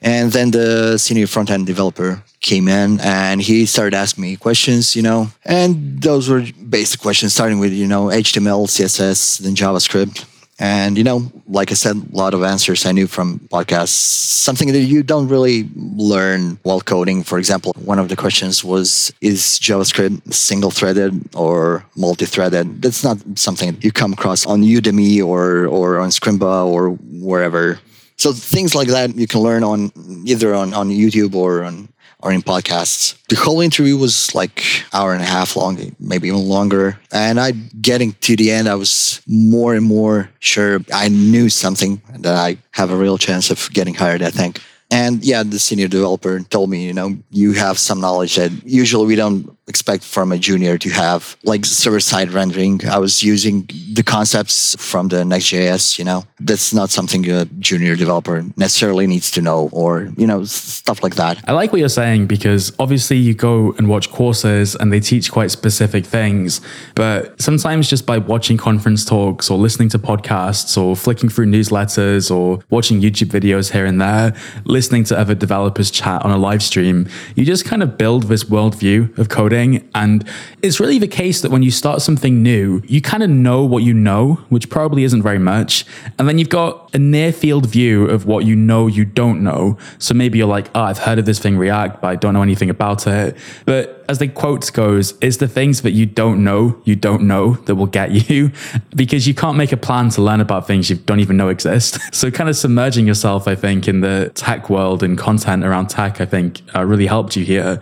And 0.00 0.32
then 0.32 0.52
the 0.52 0.96
senior 0.96 1.26
front 1.26 1.50
end 1.50 1.66
developer 1.66 2.22
came 2.40 2.66
in 2.66 2.98
and 3.00 3.42
he 3.42 3.66
started 3.66 3.92
asking 3.92 4.22
me 4.22 4.36
questions, 4.36 4.96
you 4.96 5.02
know, 5.02 5.28
and 5.44 6.00
those 6.00 6.30
were 6.30 6.46
basic 6.66 6.98
questions, 7.00 7.34
starting 7.34 7.58
with, 7.58 7.74
you 7.74 7.86
know, 7.86 8.06
HTML, 8.06 8.66
CSS, 8.68 9.40
then 9.40 9.54
JavaScript. 9.54 10.24
And, 10.58 10.98
you 10.98 11.04
know, 11.04 11.30
like 11.46 11.70
I 11.70 11.74
said, 11.74 11.96
a 11.96 12.16
lot 12.16 12.34
of 12.34 12.42
answers 12.42 12.84
I 12.84 12.90
knew 12.90 13.06
from 13.06 13.38
podcasts, 13.52 13.90
something 13.90 14.72
that 14.72 14.80
you 14.80 15.04
don't 15.04 15.28
really 15.28 15.68
learn 15.76 16.58
while 16.64 16.80
coding. 16.80 17.22
For 17.22 17.38
example, 17.38 17.74
one 17.84 18.00
of 18.00 18.08
the 18.08 18.16
questions 18.16 18.64
was 18.64 19.12
Is 19.20 19.60
JavaScript 19.60 20.34
single 20.34 20.72
threaded 20.72 21.12
or 21.34 21.86
multi 21.96 22.26
threaded? 22.26 22.82
That's 22.82 23.04
not 23.04 23.18
something 23.36 23.76
you 23.80 23.92
come 23.92 24.12
across 24.12 24.46
on 24.46 24.62
Udemy 24.62 25.22
or, 25.22 25.66
or 25.66 25.98
on 26.00 26.10
Scrimba 26.10 26.66
or 26.66 26.90
wherever. 26.90 27.78
So 28.16 28.32
things 28.32 28.74
like 28.74 28.88
that 28.88 29.14
you 29.14 29.28
can 29.28 29.40
learn 29.40 29.62
on 29.62 29.92
either 30.26 30.54
on, 30.54 30.74
on 30.74 30.90
YouTube 30.90 31.36
or 31.36 31.62
on 31.62 31.88
or 32.20 32.32
in 32.32 32.42
podcasts. 32.42 33.16
The 33.28 33.36
whole 33.36 33.60
interview 33.60 33.96
was 33.96 34.34
like 34.34 34.64
hour 34.92 35.12
and 35.12 35.22
a 35.22 35.26
half 35.26 35.56
long, 35.56 35.94
maybe 36.00 36.28
even 36.28 36.48
longer. 36.48 36.98
And 37.12 37.38
I 37.38 37.52
getting 37.52 38.14
to 38.20 38.36
the 38.36 38.50
end, 38.50 38.68
I 38.68 38.74
was 38.74 39.22
more 39.26 39.74
and 39.74 39.84
more 39.84 40.30
sure 40.40 40.80
I 40.92 41.08
knew 41.08 41.48
something 41.48 42.02
that 42.18 42.34
I 42.34 42.58
have 42.72 42.90
a 42.90 42.96
real 42.96 43.18
chance 43.18 43.50
of 43.50 43.70
getting 43.72 43.94
hired, 43.94 44.22
I 44.22 44.30
think. 44.30 44.60
And 44.90 45.22
yeah, 45.22 45.42
the 45.42 45.58
senior 45.58 45.88
developer 45.88 46.40
told 46.40 46.70
me, 46.70 46.86
you 46.86 46.94
know, 46.94 47.16
you 47.30 47.52
have 47.52 47.78
some 47.78 48.00
knowledge 48.00 48.36
that 48.36 48.50
usually 48.64 49.06
we 49.06 49.16
don't 49.16 49.54
expect 49.68 50.02
from 50.02 50.32
a 50.32 50.38
junior 50.38 50.78
to 50.78 50.88
have, 50.88 51.36
like 51.44 51.66
server 51.66 52.00
side 52.00 52.30
rendering. 52.30 52.80
I 52.88 52.96
was 52.96 53.22
using 53.22 53.68
the 53.92 54.02
concepts 54.02 54.74
from 54.78 55.08
the 55.08 55.26
Next.js, 55.26 55.98
you 55.98 56.06
know, 56.06 56.24
that's 56.40 56.72
not 56.72 56.88
something 56.88 57.28
a 57.30 57.44
junior 57.58 57.96
developer 57.96 58.42
necessarily 58.56 59.06
needs 59.06 59.30
to 59.32 59.42
know 59.42 59.68
or, 59.72 60.08
you 60.16 60.26
know, 60.26 60.44
stuff 60.44 61.02
like 61.02 61.16
that. 61.16 61.38
I 61.46 61.52
like 61.52 61.70
what 61.70 61.80
you're 61.80 61.90
saying 61.90 62.28
because 62.28 62.72
obviously 62.78 63.18
you 63.18 63.34
go 63.34 63.72
and 63.72 63.88
watch 63.88 64.10
courses 64.10 64.74
and 64.74 64.90
they 64.90 65.00
teach 65.00 65.30
quite 65.30 65.50
specific 65.50 66.06
things. 66.06 66.62
But 66.94 67.38
sometimes 67.40 67.90
just 67.90 68.06
by 68.06 68.16
watching 68.16 68.56
conference 68.56 69.04
talks 69.04 69.50
or 69.50 69.58
listening 69.58 69.90
to 69.90 69.98
podcasts 69.98 70.80
or 70.80 70.96
flicking 70.96 71.28
through 71.28 71.46
newsletters 71.46 72.34
or 72.34 72.60
watching 72.70 73.02
YouTube 73.02 73.28
videos 73.28 73.72
here 73.72 73.84
and 73.84 74.00
there, 74.00 74.34
listening 74.78 75.02
to 75.02 75.18
other 75.18 75.34
developers 75.34 75.90
chat 75.90 76.24
on 76.24 76.30
a 76.30 76.36
live 76.36 76.62
stream, 76.62 77.08
you 77.34 77.44
just 77.44 77.64
kind 77.64 77.82
of 77.82 77.98
build 77.98 78.22
this 78.28 78.44
worldview 78.44 79.18
of 79.18 79.28
coding 79.28 79.90
and 79.92 80.24
it's 80.62 80.78
really 80.78 81.00
the 81.00 81.08
case 81.08 81.40
that 81.40 81.50
when 81.50 81.64
you 81.64 81.72
start 81.72 82.00
something 82.00 82.44
new, 82.44 82.80
you 82.86 83.00
kind 83.00 83.24
of 83.24 83.28
know 83.28 83.64
what 83.64 83.82
you 83.82 83.92
know, 83.92 84.34
which 84.50 84.70
probably 84.70 85.02
isn't 85.02 85.20
very 85.20 85.40
much. 85.40 85.84
And 86.16 86.28
then 86.28 86.38
you've 86.38 86.48
got 86.48 86.94
a 86.94 86.98
near 86.98 87.32
field 87.32 87.66
view 87.66 88.06
of 88.06 88.24
what 88.24 88.44
you 88.44 88.54
know 88.54 88.86
you 88.86 89.04
don't 89.04 89.42
know. 89.42 89.76
So 89.98 90.14
maybe 90.14 90.38
you're 90.38 90.46
like, 90.46 90.70
oh, 90.76 90.82
I've 90.82 90.98
heard 90.98 91.18
of 91.18 91.26
this 91.26 91.40
thing 91.40 91.58
React, 91.58 92.00
but 92.00 92.06
I 92.06 92.14
don't 92.14 92.34
know 92.34 92.42
anything 92.42 92.70
about 92.70 93.04
it. 93.08 93.36
But 93.64 93.97
as 94.08 94.18
the 94.18 94.28
quotes 94.28 94.70
goes, 94.70 95.14
it's 95.20 95.36
the 95.36 95.46
things 95.46 95.82
that 95.82 95.90
you 95.90 96.06
don't 96.06 96.42
know, 96.42 96.80
you 96.84 96.96
don't 96.96 97.22
know 97.22 97.54
that 97.66 97.74
will 97.74 97.86
get 97.86 98.10
you 98.30 98.50
because 98.96 99.28
you 99.28 99.34
can't 99.34 99.56
make 99.56 99.72
a 99.72 99.76
plan 99.76 100.08
to 100.10 100.22
learn 100.22 100.40
about 100.40 100.66
things 100.66 100.88
you 100.88 100.96
don't 100.96 101.20
even 101.20 101.36
know 101.36 101.48
exist. 101.48 101.98
So 102.18 102.32
kind 102.32 102.48
of 102.48 102.56
submerging 102.56 103.06
yourself, 103.06 103.46
I 103.46 103.54
think, 103.54 103.86
in 103.86 104.00
the 104.00 104.32
tech 104.34 104.68
world 104.68 105.04
and 105.04 105.16
content 105.16 105.62
around 105.62 105.88
tech, 105.88 106.20
I 106.20 106.26
think 106.26 106.62
uh, 106.74 106.84
really 106.84 107.06
helped 107.06 107.36
you 107.36 107.44
here. 107.44 107.80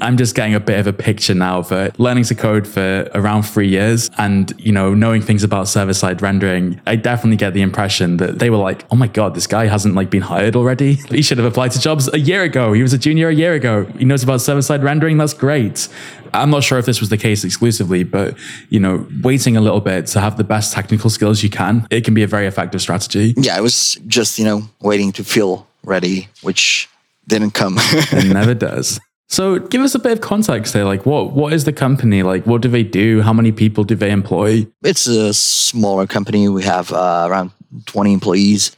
I'm 0.00 0.16
just 0.16 0.34
getting 0.34 0.54
a 0.54 0.60
bit 0.60 0.78
of 0.78 0.86
a 0.86 0.92
picture 0.92 1.34
now 1.34 1.62
for 1.62 1.74
uh, 1.74 1.90
learning 1.98 2.24
to 2.24 2.34
code 2.34 2.66
for 2.66 3.10
around 3.14 3.42
three 3.42 3.68
years 3.68 4.10
and, 4.18 4.52
you 4.58 4.72
know, 4.72 4.94
knowing 4.94 5.22
things 5.22 5.42
about 5.44 5.68
server 5.68 5.94
side 5.94 6.22
rendering. 6.22 6.80
I 6.86 6.96
definitely 6.96 7.36
get 7.36 7.54
the 7.54 7.62
impression 7.62 8.18
that 8.18 8.38
they 8.38 8.50
were 8.50 8.56
like, 8.56 8.84
oh 8.90 8.96
my 8.96 9.08
God, 9.08 9.34
this 9.34 9.46
guy 9.46 9.66
hasn't 9.66 9.94
like 9.94 10.10
been 10.10 10.22
hired 10.22 10.56
already. 10.56 10.98
He 11.18 11.22
should 11.22 11.38
have 11.38 11.46
applied 11.46 11.72
to 11.72 11.80
jobs 11.80 12.08
a 12.12 12.18
year 12.20 12.44
ago. 12.44 12.72
He 12.72 12.82
was 12.82 12.92
a 12.92 12.98
junior 12.98 13.28
a 13.28 13.34
year 13.34 13.54
ago. 13.54 13.86
He 13.98 14.04
knows 14.04 14.22
about 14.22 14.40
server 14.40 14.62
side 14.62 14.84
rendering. 14.84 15.16
That's 15.18 15.34
great. 15.34 15.88
I'm 16.32 16.50
not 16.50 16.62
sure 16.62 16.78
if 16.78 16.86
this 16.86 17.00
was 17.00 17.08
the 17.08 17.16
case 17.16 17.42
exclusively, 17.44 18.04
but 18.04 18.36
you 18.68 18.78
know, 18.78 19.06
waiting 19.22 19.56
a 19.56 19.60
little 19.60 19.80
bit 19.80 20.06
to 20.08 20.20
have 20.20 20.36
the 20.36 20.44
best 20.44 20.72
technical 20.72 21.10
skills 21.10 21.42
you 21.42 21.50
can, 21.50 21.86
it 21.90 22.04
can 22.04 22.14
be 22.14 22.22
a 22.22 22.26
very 22.26 22.46
effective 22.46 22.80
strategy. 22.80 23.34
Yeah, 23.36 23.56
I 23.56 23.60
was 23.60 23.96
just, 24.06 24.38
you 24.38 24.44
know, 24.44 24.62
waiting 24.80 25.10
to 25.12 25.24
feel 25.24 25.66
ready, 25.82 26.28
which 26.42 26.88
didn't 27.26 27.52
come. 27.52 27.74
it 27.78 28.32
never 28.32 28.54
does. 28.54 29.00
So 29.28 29.58
give 29.58 29.82
us 29.82 29.94
a 29.94 29.98
bit 29.98 30.12
of 30.12 30.20
context 30.20 30.72
there. 30.72 30.84
Like 30.84 31.04
what 31.04 31.32
what 31.32 31.52
is 31.52 31.64
the 31.64 31.72
company? 31.72 32.22
Like 32.22 32.46
what 32.46 32.62
do 32.62 32.68
they 32.68 32.82
do? 32.82 33.20
How 33.20 33.32
many 33.32 33.52
people 33.52 33.84
do 33.84 33.94
they 33.94 34.10
employ? 34.10 34.66
It's 34.82 35.06
a 35.06 35.34
smaller 35.34 36.06
company. 36.06 36.48
We 36.48 36.62
have 36.64 36.92
uh, 36.92 37.26
around 37.28 37.52
20 37.86 38.12
employees. 38.12 38.72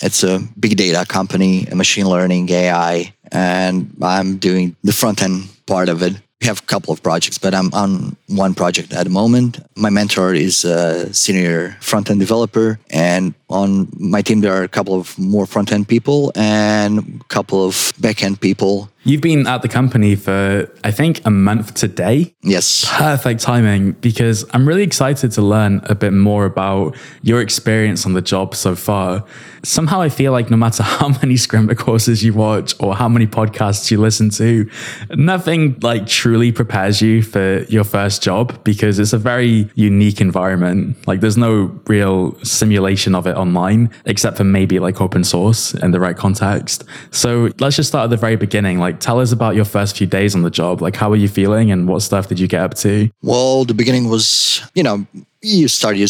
It's 0.00 0.22
a 0.22 0.40
big 0.60 0.76
data 0.76 1.04
company, 1.06 1.66
a 1.66 1.74
machine 1.74 2.06
learning, 2.06 2.50
AI, 2.50 3.14
and 3.32 3.96
I'm 4.02 4.36
doing 4.36 4.76
the 4.84 4.92
front 4.92 5.22
end 5.22 5.48
part 5.66 5.88
of 5.88 6.02
it. 6.02 6.14
We 6.42 6.46
have 6.46 6.60
a 6.60 6.66
couple 6.66 6.92
of 6.92 7.02
projects, 7.02 7.38
but 7.38 7.54
I'm 7.54 7.72
on 7.72 8.14
one 8.28 8.54
project 8.54 8.92
at 8.92 9.04
the 9.04 9.10
moment. 9.10 9.58
My 9.74 9.88
mentor 9.88 10.34
is 10.34 10.66
a 10.66 11.12
senior 11.14 11.78
front 11.80 12.10
end 12.10 12.20
developer, 12.20 12.78
and 12.90 13.32
on 13.48 13.88
my 13.98 14.20
team 14.20 14.42
there 14.42 14.52
are 14.52 14.62
a 14.62 14.68
couple 14.68 14.94
of 14.94 15.18
more 15.18 15.46
front 15.46 15.72
end 15.72 15.88
people 15.88 16.30
and 16.36 17.22
a 17.22 17.24
couple 17.28 17.64
of 17.64 17.94
back 17.98 18.22
end 18.22 18.38
people. 18.40 18.90
You've 19.06 19.20
been 19.20 19.46
at 19.46 19.62
the 19.62 19.68
company 19.68 20.16
for, 20.16 20.68
I 20.82 20.90
think, 20.90 21.24
a 21.24 21.30
month 21.30 21.74
today. 21.74 22.34
Yes. 22.42 22.84
Perfect 22.88 23.40
timing 23.40 23.92
because 23.92 24.44
I'm 24.50 24.66
really 24.66 24.82
excited 24.82 25.30
to 25.30 25.42
learn 25.42 25.80
a 25.84 25.94
bit 25.94 26.12
more 26.12 26.44
about 26.44 26.96
your 27.22 27.40
experience 27.40 28.04
on 28.04 28.14
the 28.14 28.20
job 28.20 28.56
so 28.56 28.74
far. 28.74 29.24
Somehow 29.62 30.00
I 30.00 30.08
feel 30.08 30.32
like 30.32 30.50
no 30.50 30.56
matter 30.56 30.82
how 30.98 31.10
many 31.10 31.34
Scrimba 31.34 31.78
courses 31.78 32.24
you 32.24 32.34
watch 32.34 32.74
or 32.80 32.96
how 32.96 33.08
many 33.08 33.28
podcasts 33.28 33.92
you 33.92 34.00
listen 34.00 34.28
to, 34.30 34.68
nothing 35.10 35.78
like 35.82 36.08
truly 36.08 36.50
prepares 36.50 37.00
you 37.00 37.22
for 37.22 37.62
your 37.68 37.84
first 37.84 38.24
job 38.24 38.64
because 38.64 38.98
it's 38.98 39.12
a 39.12 39.18
very 39.18 39.70
unique 39.76 40.20
environment. 40.20 40.96
Like 41.06 41.20
there's 41.20 41.36
no 41.36 41.78
real 41.86 42.36
simulation 42.42 43.14
of 43.14 43.28
it 43.28 43.36
online, 43.36 43.88
except 44.04 44.36
for 44.36 44.44
maybe 44.44 44.80
like 44.80 45.00
open 45.00 45.22
source 45.22 45.74
in 45.74 45.92
the 45.92 46.00
right 46.00 46.16
context. 46.16 46.82
So 47.12 47.50
let's 47.60 47.76
just 47.76 47.90
start 47.90 48.02
at 48.02 48.10
the 48.10 48.16
very 48.16 48.34
beginning. 48.34 48.80
Like, 48.80 48.95
tell 49.00 49.20
us 49.20 49.32
about 49.32 49.54
your 49.54 49.64
first 49.64 49.96
few 49.96 50.06
days 50.06 50.34
on 50.34 50.42
the 50.42 50.50
job. 50.50 50.82
Like, 50.82 50.96
how 50.96 51.10
were 51.10 51.16
you 51.16 51.28
feeling 51.28 51.70
and 51.70 51.88
what 51.88 52.02
stuff 52.02 52.28
did 52.28 52.38
you 52.38 52.48
get 52.48 52.62
up 52.62 52.74
to? 52.74 53.10
Well, 53.22 53.64
the 53.64 53.74
beginning 53.74 54.08
was, 54.08 54.62
you 54.74 54.82
know, 54.82 55.06
you 55.42 55.68
start, 55.68 55.96
you, 55.96 56.06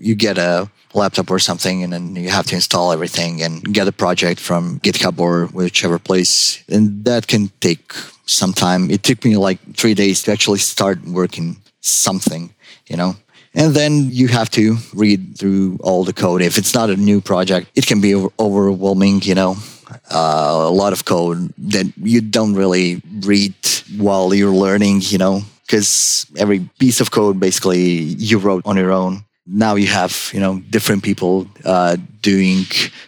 you 0.00 0.14
get 0.14 0.38
a 0.38 0.70
laptop 0.94 1.30
or 1.30 1.38
something, 1.38 1.82
and 1.82 1.92
then 1.92 2.16
you 2.16 2.28
have 2.28 2.46
to 2.46 2.54
install 2.54 2.92
everything 2.92 3.42
and 3.42 3.62
get 3.72 3.88
a 3.88 3.92
project 3.92 4.40
from 4.40 4.80
GitHub 4.80 5.18
or 5.18 5.46
whichever 5.46 5.98
place. 5.98 6.62
And 6.68 7.04
that 7.04 7.26
can 7.26 7.50
take 7.60 7.92
some 8.26 8.52
time. 8.52 8.90
It 8.90 9.02
took 9.02 9.24
me 9.24 9.36
like 9.36 9.58
three 9.76 9.94
days 9.94 10.22
to 10.24 10.32
actually 10.32 10.58
start 10.58 11.02
working 11.04 11.56
something, 11.80 12.52
you 12.88 12.96
know 12.96 13.16
And 13.54 13.74
then 13.74 14.10
you 14.10 14.28
have 14.28 14.50
to 14.50 14.76
read 14.92 15.38
through 15.38 15.78
all 15.80 16.04
the 16.04 16.12
code. 16.12 16.42
If 16.42 16.58
it's 16.58 16.74
not 16.74 16.90
a 16.90 16.96
new 16.96 17.22
project, 17.22 17.70
it 17.74 17.86
can 17.86 18.00
be 18.02 18.14
overwhelming, 18.38 19.22
you 19.22 19.34
know. 19.34 19.56
Uh, 20.10 20.66
a 20.66 20.70
lot 20.70 20.92
of 20.92 21.04
code 21.04 21.52
that 21.58 21.86
you 21.96 22.20
don't 22.20 22.54
really 22.54 23.00
read 23.20 23.54
while 23.96 24.34
you're 24.34 24.54
learning, 24.54 25.00
you 25.02 25.18
know, 25.18 25.42
because 25.66 26.26
every 26.36 26.68
piece 26.78 27.00
of 27.00 27.10
code 27.10 27.38
basically 27.38 27.80
you 27.80 28.38
wrote 28.38 28.64
on 28.66 28.76
your 28.76 28.92
own. 28.92 29.24
Now 29.46 29.76
you 29.76 29.86
have, 29.86 30.30
you 30.32 30.40
know, 30.40 30.60
different 30.70 31.04
people 31.04 31.46
uh, 31.64 31.96
doing 32.20 32.64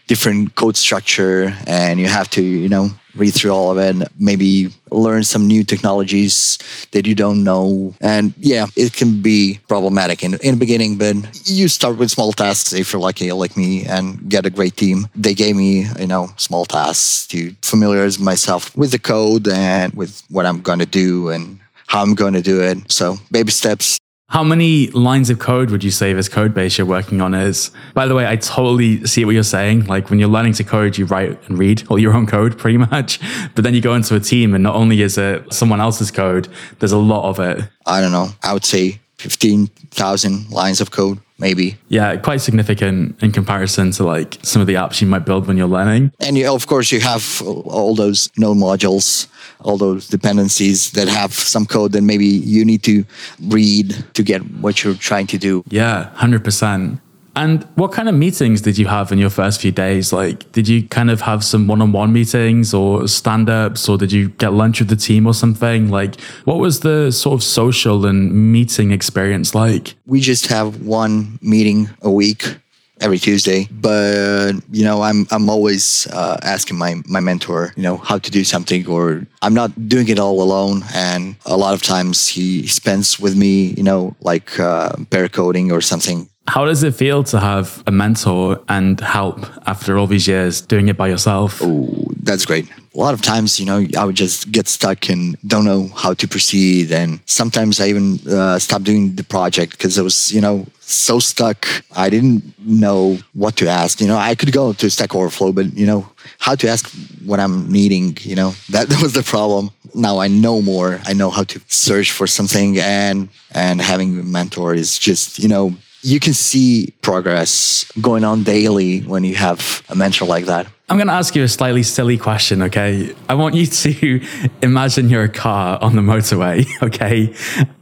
different 0.07 0.55
code 0.55 0.77
structure, 0.77 1.53
and 1.67 1.99
you 1.99 2.07
have 2.07 2.31
to, 2.31 2.43
you 2.43 2.69
know, 2.69 2.91
read 3.19 3.35
through 3.35 3.51
all 3.51 3.71
of 3.71 3.79
it, 3.79 4.09
maybe 4.19 4.69
learn 4.91 5.25
some 5.25 5.47
new 5.47 5.65
technologies 5.65 6.59
that 6.93 7.07
you 7.07 7.15
don't 7.15 7.45
know. 7.45 7.95
And 8.01 8.33
yeah, 8.39 8.67
it 8.77 8.93
can 8.93 9.21
be 9.21 9.61
problematic 9.69 10.23
in, 10.23 10.35
in 10.35 10.55
the 10.55 10.59
beginning, 10.59 10.97
but 10.97 11.17
you 11.45 11.69
start 11.69 11.99
with 11.99 12.11
small 12.11 12.33
tasks 12.33 12.73
if 12.73 12.93
you're 12.93 13.03
lucky 13.03 13.31
like 13.33 13.57
me 13.57 13.85
and 13.85 14.29
get 14.29 14.47
a 14.47 14.51
great 14.51 14.77
team. 14.77 15.09
They 15.15 15.35
gave 15.35 15.57
me, 15.57 15.87
you 15.99 16.07
know, 16.07 16.31
small 16.37 16.65
tasks 16.65 17.27
to 17.29 17.55
familiarize 17.63 18.19
myself 18.19 18.77
with 18.77 18.93
the 18.93 18.99
code 18.99 19.49
and 19.49 19.93
with 19.95 20.23
what 20.31 20.47
I'm 20.47 20.61
going 20.61 20.79
to 20.79 20.87
do 20.87 21.31
and 21.31 21.59
how 21.87 22.03
I'm 22.03 22.15
going 22.15 22.35
to 22.35 22.43
do 22.43 22.61
it. 22.63 22.91
So 22.91 23.17
baby 23.31 23.51
steps. 23.51 23.99
How 24.31 24.45
many 24.45 24.89
lines 24.89 25.31
of 25.31 25.39
code 25.39 25.71
would 25.71 25.83
you 25.83 25.91
say 25.91 26.13
this 26.13 26.29
code 26.29 26.53
base 26.53 26.77
you're 26.77 26.87
working 26.87 27.23
on 27.23 27.33
is? 27.33 27.71
By 27.95 28.07
the 28.07 28.15
way, 28.15 28.27
I 28.27 28.37
totally 28.37 29.07
see 29.07 29.25
what 29.25 29.33
you're 29.33 29.43
saying. 29.43 29.87
Like 29.87 30.11
when 30.11 30.19
you're 30.19 30.29
learning 30.29 30.53
to 30.55 30.65
code, 30.65 30.99
you 30.99 31.07
write 31.07 31.43
and 31.49 31.59
read 31.59 31.85
all 31.89 31.99
your 31.99 32.13
own 32.13 32.27
code 32.27 32.59
pretty 32.59 32.77
much. 32.77 33.19
But 33.55 33.65
then 33.65 33.73
you 33.75 33.81
go 33.81 33.95
into 33.95 34.15
a 34.15 34.21
team 34.21 34.55
and 34.55 34.63
not 34.63 34.75
only 34.77 35.01
is 35.01 35.17
it 35.17 35.53
someone 35.53 35.81
else's 35.81 36.11
code, 36.11 36.47
there's 36.79 36.93
a 36.93 36.99
lot 36.99 37.29
of 37.31 37.41
it. 37.41 37.69
I 37.87 38.03
don't 38.03 38.13
know. 38.13 38.29
I 38.43 38.53
would 38.53 38.67
say 38.67 39.01
15,000 39.19 40.51
lines 40.51 40.81
of 40.81 40.91
code, 40.91 41.19
maybe. 41.39 41.77
Yeah, 41.89 42.17
quite 42.17 42.41
significant 42.41 43.21
in 43.23 43.33
comparison 43.33 43.91
to 43.93 44.05
like 44.05 44.39
some 44.43 44.61
of 44.63 44.67
the 44.69 44.75
apps 44.75 45.01
you 45.01 45.07
might 45.07 45.27
build 45.27 45.47
when 45.47 45.57
you're 45.57 45.67
learning. 45.67 46.13
And 46.21 46.39
you, 46.39 46.53
of 46.53 46.67
course, 46.67 46.93
you 46.93 47.01
have 47.01 47.43
all 47.45 47.95
those 47.95 48.31
node 48.37 48.57
modules, 48.57 49.27
all 49.61 49.77
those 49.77 50.09
dependencies 50.09 50.93
that 50.93 51.09
have 51.09 51.33
some 51.33 51.67
code 51.67 51.93
that 51.93 52.03
maybe 52.03 52.27
you 52.27 52.65
need 52.65 52.83
to 52.85 53.05
read 53.43 54.05
to 54.15 54.23
get 54.23 54.41
what 54.61 54.85
you're 54.85 54.95
trying 54.95 55.27
to 55.29 55.39
do. 55.39 55.65
Yeah, 55.69 56.11
100%. 56.17 57.01
And 57.39 57.63
what 57.77 57.93
kind 57.93 58.09
of 58.09 58.17
meetings 58.17 58.63
did 58.63 58.79
you 58.79 58.89
have 58.89 59.13
in 59.13 59.19
your 59.19 59.31
first 59.31 59.61
few 59.61 59.71
days? 59.71 60.13
Like, 60.13 60.51
did 60.51 60.67
you 60.67 60.83
kind 60.89 61.09
of 61.09 61.21
have 61.21 61.45
some 61.45 61.69
one 61.69 61.81
on 61.81 61.93
one 61.93 62.13
meetings 62.13 62.75
or 62.75 63.07
stand 63.07 63.49
ups, 63.49 63.89
or 63.89 63.97
did 63.97 64.11
you 64.11 64.31
get 64.31 64.55
lunch 64.55 64.81
with 64.81 64.89
the 64.89 64.97
team 64.97 65.25
or 65.25 65.33
something? 65.33 65.89
Like, 65.89 66.21
what 66.47 66.59
was 66.59 66.81
the 66.81 67.13
sort 67.13 67.35
of 67.35 67.45
social 67.45 68.07
and 68.07 68.53
meeting 68.53 68.91
experience 68.91 69.55
like? 69.55 69.95
We 70.05 70.21
just 70.21 70.49
have 70.49 70.83
one 70.83 71.39
meeting 71.41 71.89
a 72.03 72.11
week 72.11 72.57
every 73.01 73.19
Tuesday. 73.19 73.69
But 73.71 74.55
you 74.73 74.85
know, 74.85 75.03
I'm 75.03 75.29
I'm 75.31 75.49
always 75.49 76.09
uh, 76.09 76.39
asking 76.43 76.77
my 76.77 76.97
my 77.07 77.21
mentor, 77.21 77.73
you 77.77 77.85
know, 77.85 77.99
how 77.99 78.19
to 78.19 78.31
do 78.33 78.43
something, 78.43 78.85
or 78.89 79.25
I'm 79.43 79.55
not 79.55 79.89
doing 79.89 80.09
it 80.09 80.19
all 80.19 80.43
alone. 80.43 80.83
And 80.93 81.37
a 81.47 81.57
lot 81.57 81.75
of 81.75 81.83
times 81.83 82.27
he 82.27 82.67
spends 82.67 83.21
with 83.21 83.37
me, 83.37 83.75
you 83.77 83.85
know, 83.85 84.17
like 84.21 84.59
uh, 84.59 84.97
pair 85.11 85.29
coding 85.29 85.71
or 85.71 85.81
something. 85.81 86.29
How 86.49 86.65
does 86.65 86.83
it 86.83 86.95
feel 86.95 87.23
to 87.25 87.39
have 87.39 87.83
a 87.87 87.91
mentor 87.91 88.63
and 88.71 88.99
help 89.01 89.39
after 89.69 89.99
all 89.99 90.07
these 90.07 90.27
years 90.27 90.63
doing 90.63 90.89
it 90.89 90.97
by 90.97 91.09
yourself? 91.09 91.61
Oh, 91.63 92.11
that's 92.23 92.47
great. 92.47 92.67
A 92.95 92.99
lot 92.99 93.13
of 93.13 93.21
times, 93.21 93.61
you 93.61 93.67
know, 93.67 93.87
I 93.99 94.05
would 94.07 94.17
just 94.17 94.51
get 94.51 94.67
stuck 94.67 95.11
and 95.11 95.37
don't 95.47 95.67
know 95.67 95.89
how 95.89 96.15
to 96.15 96.27
proceed. 96.27 96.91
And 96.91 97.21
sometimes 97.27 97.81
I 97.81 97.89
even 97.89 98.19
uh, 98.27 98.59
stopped 98.59 98.85
doing 98.85 99.15
the 99.15 99.25
project 99.25 99.73
because 99.73 99.99
I 99.99 100.03
was, 100.03 100.33
you 100.33 100.41
know, 100.41 100.67
so 100.81 101.19
stuck. 101.19 101.67
I 101.95 102.09
didn't 102.09 102.43
know 102.59 103.19
what 103.35 103.57
to 103.57 103.69
ask. 103.69 104.01
You 104.01 104.07
know, 104.07 104.17
I 104.17 104.35
could 104.35 104.51
go 104.51 104.73
to 104.73 104.91
Stack 104.91 105.15
Overflow, 105.15 105.53
but, 105.53 105.77
you 105.77 105.87
know, 105.87 106.09
how 106.39 106.55
to 106.55 106.67
ask 106.67 106.91
what 107.27 107.41
I'm 107.41 107.71
needing, 107.71 108.17
you 108.23 108.37
know, 108.37 108.55
that, 108.71 108.89
that 108.89 109.03
was 109.03 109.13
the 109.13 109.23
problem. 109.23 109.71
Now 109.95 110.19
I 110.19 110.29
know 110.29 110.63
more. 110.63 110.99
I 111.05 111.13
know 111.13 111.29
how 111.29 111.45
to 111.45 111.61
search 111.69 112.11
for 112.11 112.27
something 112.27 112.79
and, 112.79 113.29
and 113.53 113.83
having 113.83 114.19
a 114.19 114.23
mentor 114.23 114.75
is 114.75 114.99
just, 114.99 115.39
you 115.39 115.49
know, 115.49 115.75
you 116.03 116.21
can 116.21 116.35
see 116.35 116.95
progress 117.03 117.91
going 118.01 118.25
on 118.25 118.43
daily 118.43 119.01
when 119.01 119.25
you 119.25 119.35
have 119.35 119.83
a 119.89 119.95
mentor 119.95 120.27
like 120.27 120.47
that. 120.47 120.67
I'm 120.91 120.97
going 120.97 121.09
to 121.09 121.13
ask 121.13 121.37
you 121.37 121.43
a 121.43 121.49
slightly 121.49 121.83
silly 121.83 122.17
question, 122.17 122.63
okay? 122.63 123.15
I 123.29 123.35
want 123.35 123.55
you 123.55 123.67
to 123.67 124.27
imagine 124.63 125.11
you're 125.11 125.25
a 125.25 125.29
car 125.29 125.79
on 125.83 125.95
the 125.97 126.01
motorway, 126.01 126.67
okay? 126.83 127.35